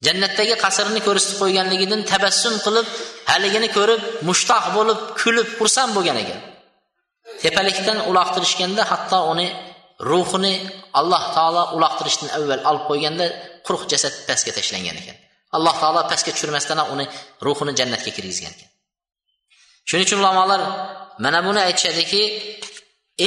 [0.07, 2.86] Jannatdagi qasrni ko'rsatib qo'yganligidan tabassum qilib
[3.30, 6.40] haligini ko'rib mushtoq bo'lib kulib xursand bo'lgan ekan.
[7.42, 9.48] Tepalikdan uloqtirishganda hatto uni
[10.01, 10.55] ruhini
[11.01, 13.26] alloh taolo uloqtirishdan avval olib qo'yganda
[13.66, 15.16] quruq jasad pastga tashlangan ekan.
[15.57, 17.07] Alloh taolo pastga tushirmasdan uni
[17.47, 18.70] ruhini jannatga kirgizgan ekan.
[19.88, 20.61] Shuning uchun ulamolar
[21.24, 22.22] mana buni aytishadiki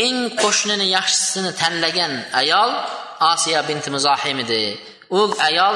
[0.03, 2.71] eng qo'shnini yaxshisini tanlagan ayol
[3.31, 4.61] osiyo binti muzohim edi.
[5.17, 5.19] U
[5.49, 5.75] ayol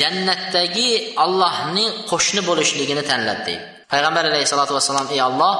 [0.00, 0.90] jannatdagi
[1.24, 3.44] allohning qo'shni bo'lishligini tanladi.
[3.48, 5.54] Deydi payg'ambar alayhissalotu vassalom ey olloh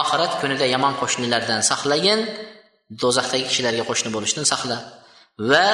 [0.00, 2.20] oxirat kunida yomon qo'shnilardan saqlagin
[3.02, 4.76] do'zaxdagi kishilarga qo'shni bo'lishdan saqla.
[5.50, 5.66] Va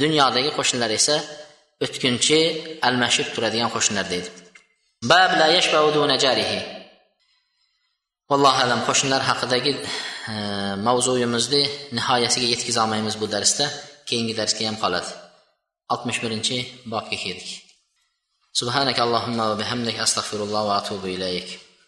[0.00, 1.16] dunyodagi qo'shnilar esa
[1.84, 2.38] o'tkinchi
[2.88, 4.28] almashib turadigan qo'shnilar deydi.
[5.10, 6.60] Bab la yashbau duna jarihi.
[8.30, 9.72] Vallohu alam qo'shnilar haqidagi
[10.32, 10.34] e,
[10.86, 11.62] mavzuyimizni
[11.96, 13.64] nihoyasiga yetkaza olmaymiz bu darsda.
[14.08, 15.10] Keyingi darsga ham qoladi.
[15.92, 16.56] Oltmish birinchi
[16.92, 17.50] bobga keldik.
[18.60, 21.48] Subhanak allohumma va bihamdik astag'firulloh va atubu ilayk.